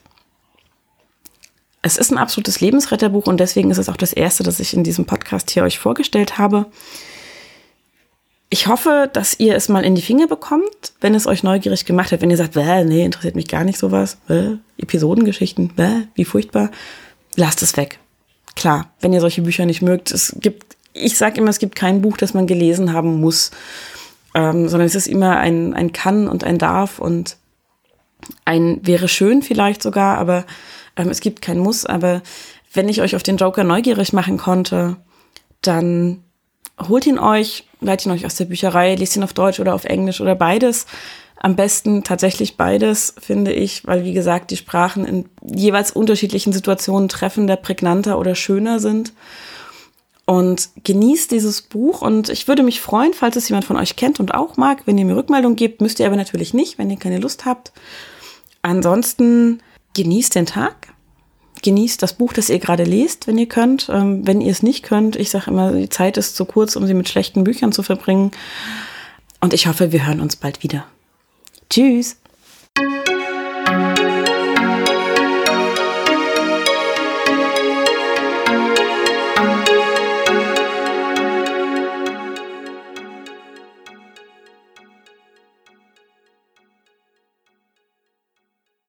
es 1.81 1.95
ist 1.95 2.11
ein 2.11 2.17
absolutes 2.17 2.59
Lebensretterbuch 2.59 3.27
und 3.27 3.39
deswegen 3.39 3.71
ist 3.71 3.77
es 3.77 3.87
auch 3.87 3.95
das 3.95 4.11
erste, 4.11 4.43
das 4.43 4.59
ich 4.59 4.73
in 4.73 4.83
diesem 4.83 5.05
Podcast 5.05 5.51
hier 5.51 5.63
euch 5.63 5.79
vorgestellt 5.79 6.37
habe. 6.37 6.65
Ich 8.51 8.65
hoffe, 8.65 9.09
dass 9.13 9.39
ihr 9.39 9.55
es 9.55 9.69
mal 9.69 9.85
in 9.85 9.93
die 9.93 10.01
Finger 10.01 10.25
bekommt, 10.25 10.93
wenn 11.01 11.13
es 11.13 11.27
euch 11.27 11.43
neugierig 11.43 11.85
gemacht 11.85 12.11
hat. 12.11 12.21
Wenn 12.21 12.31
ihr 12.31 12.37
sagt, 12.37 12.55
nee, 12.55 13.05
interessiert 13.05 13.35
mich 13.35 13.47
gar 13.47 13.63
nicht 13.63 13.77
sowas, 13.77 14.17
bäh, 14.27 14.57
Episodengeschichten, 14.77 15.75
bäh, 15.75 16.07
wie 16.15 16.25
furchtbar, 16.25 16.71
lasst 17.35 17.61
es 17.61 17.77
weg. 17.77 17.99
Klar, 18.55 18.91
wenn 19.01 19.13
ihr 19.13 19.21
solche 19.21 19.43
Bücher 19.43 19.67
nicht 19.67 19.83
mögt, 19.83 20.11
es 20.11 20.35
gibt, 20.39 20.77
ich 20.93 21.15
sage 21.15 21.39
immer, 21.39 21.51
es 21.51 21.59
gibt 21.59 21.75
kein 21.75 22.01
Buch, 22.01 22.17
das 22.17 22.33
man 22.33 22.47
gelesen 22.47 22.91
haben 22.91 23.21
muss, 23.21 23.51
ähm, 24.33 24.67
sondern 24.67 24.87
es 24.87 24.95
ist 24.95 25.07
immer 25.07 25.37
ein, 25.37 25.75
ein 25.75 25.93
Kann 25.93 26.27
und 26.27 26.43
ein 26.43 26.57
Darf 26.57 26.97
und 26.97 27.37
ein 28.45 28.79
wäre 28.83 29.07
schön 29.07 29.43
vielleicht 29.43 29.83
sogar, 29.83 30.17
aber 30.17 30.45
ähm, 30.95 31.09
es 31.09 31.21
gibt 31.21 31.43
kein 31.43 31.59
Muss. 31.59 31.85
Aber 31.85 32.23
wenn 32.73 32.89
ich 32.89 33.01
euch 33.01 33.15
auf 33.15 33.23
den 33.23 33.37
Joker 33.37 33.63
neugierig 33.63 34.11
machen 34.11 34.37
konnte, 34.37 34.97
dann 35.61 36.23
holt 36.87 37.05
ihn 37.05 37.19
euch, 37.19 37.65
leitet 37.81 38.05
ihn 38.05 38.11
euch 38.11 38.25
aus 38.25 38.35
der 38.35 38.45
Bücherei, 38.45 38.95
lest 38.95 39.15
ihn 39.15 39.23
auf 39.23 39.33
Deutsch 39.33 39.59
oder 39.59 39.73
auf 39.73 39.85
Englisch 39.85 40.21
oder 40.21 40.35
beides. 40.35 40.85
Am 41.41 41.55
besten 41.55 42.03
tatsächlich 42.03 42.57
beides, 42.57 43.15
finde 43.19 43.53
ich, 43.53 43.87
weil 43.87 44.03
wie 44.03 44.13
gesagt, 44.13 44.51
die 44.51 44.57
Sprachen 44.57 45.05
in 45.05 45.25
jeweils 45.41 45.91
unterschiedlichen 45.91 46.51
Situationen 46.51 47.07
treffender, 47.07 47.55
prägnanter 47.55 48.19
oder 48.19 48.35
schöner 48.35 48.79
sind. 48.79 49.13
Und 50.25 50.69
genießt 50.83 51.31
dieses 51.31 51.63
Buch 51.63 52.03
und 52.03 52.29
ich 52.29 52.47
würde 52.47 52.61
mich 52.61 52.81
freuen, 52.81 53.13
falls 53.13 53.35
es 53.35 53.49
jemand 53.49 53.65
von 53.65 53.77
euch 53.77 53.95
kennt 53.95 54.19
und 54.19 54.33
auch 54.33 54.57
mag, 54.57 54.83
wenn 54.85 54.97
ihr 54.97 55.05
mir 55.05 55.15
Rückmeldung 55.15 55.55
gebt, 55.55 55.81
müsst 55.81 55.99
ihr 55.99 56.05
aber 56.05 56.17
natürlich 56.17 56.53
nicht, 56.53 56.77
wenn 56.77 56.91
ihr 56.91 56.99
keine 56.99 57.17
Lust 57.17 57.45
habt. 57.45 57.71
Ansonsten 58.61 59.61
genießt 59.95 60.35
den 60.35 60.45
Tag, 60.45 60.78
genießt 61.61 62.01
das 62.01 62.13
Buch, 62.13 62.33
das 62.33 62.49
ihr 62.49 62.59
gerade 62.59 62.83
lest, 62.83 63.27
wenn 63.27 63.37
ihr 63.37 63.47
könnt. 63.47 63.89
Ähm, 63.91 64.25
wenn 64.25 64.41
ihr 64.41 64.51
es 64.51 64.63
nicht 64.63 64.83
könnt, 64.83 65.15
ich 65.15 65.29
sage 65.29 65.51
immer, 65.51 65.71
die 65.71 65.89
Zeit 65.89 66.17
ist 66.17 66.35
zu 66.35 66.45
kurz, 66.45 66.75
um 66.75 66.85
sie 66.85 66.93
mit 66.93 67.09
schlechten 67.09 67.43
Büchern 67.43 67.71
zu 67.71 67.83
verbringen. 67.83 68.31
Und 69.41 69.53
ich 69.53 69.67
hoffe, 69.67 69.91
wir 69.91 70.05
hören 70.05 70.21
uns 70.21 70.35
bald 70.35 70.63
wieder. 70.63 70.85
Tschüss. 71.69 72.17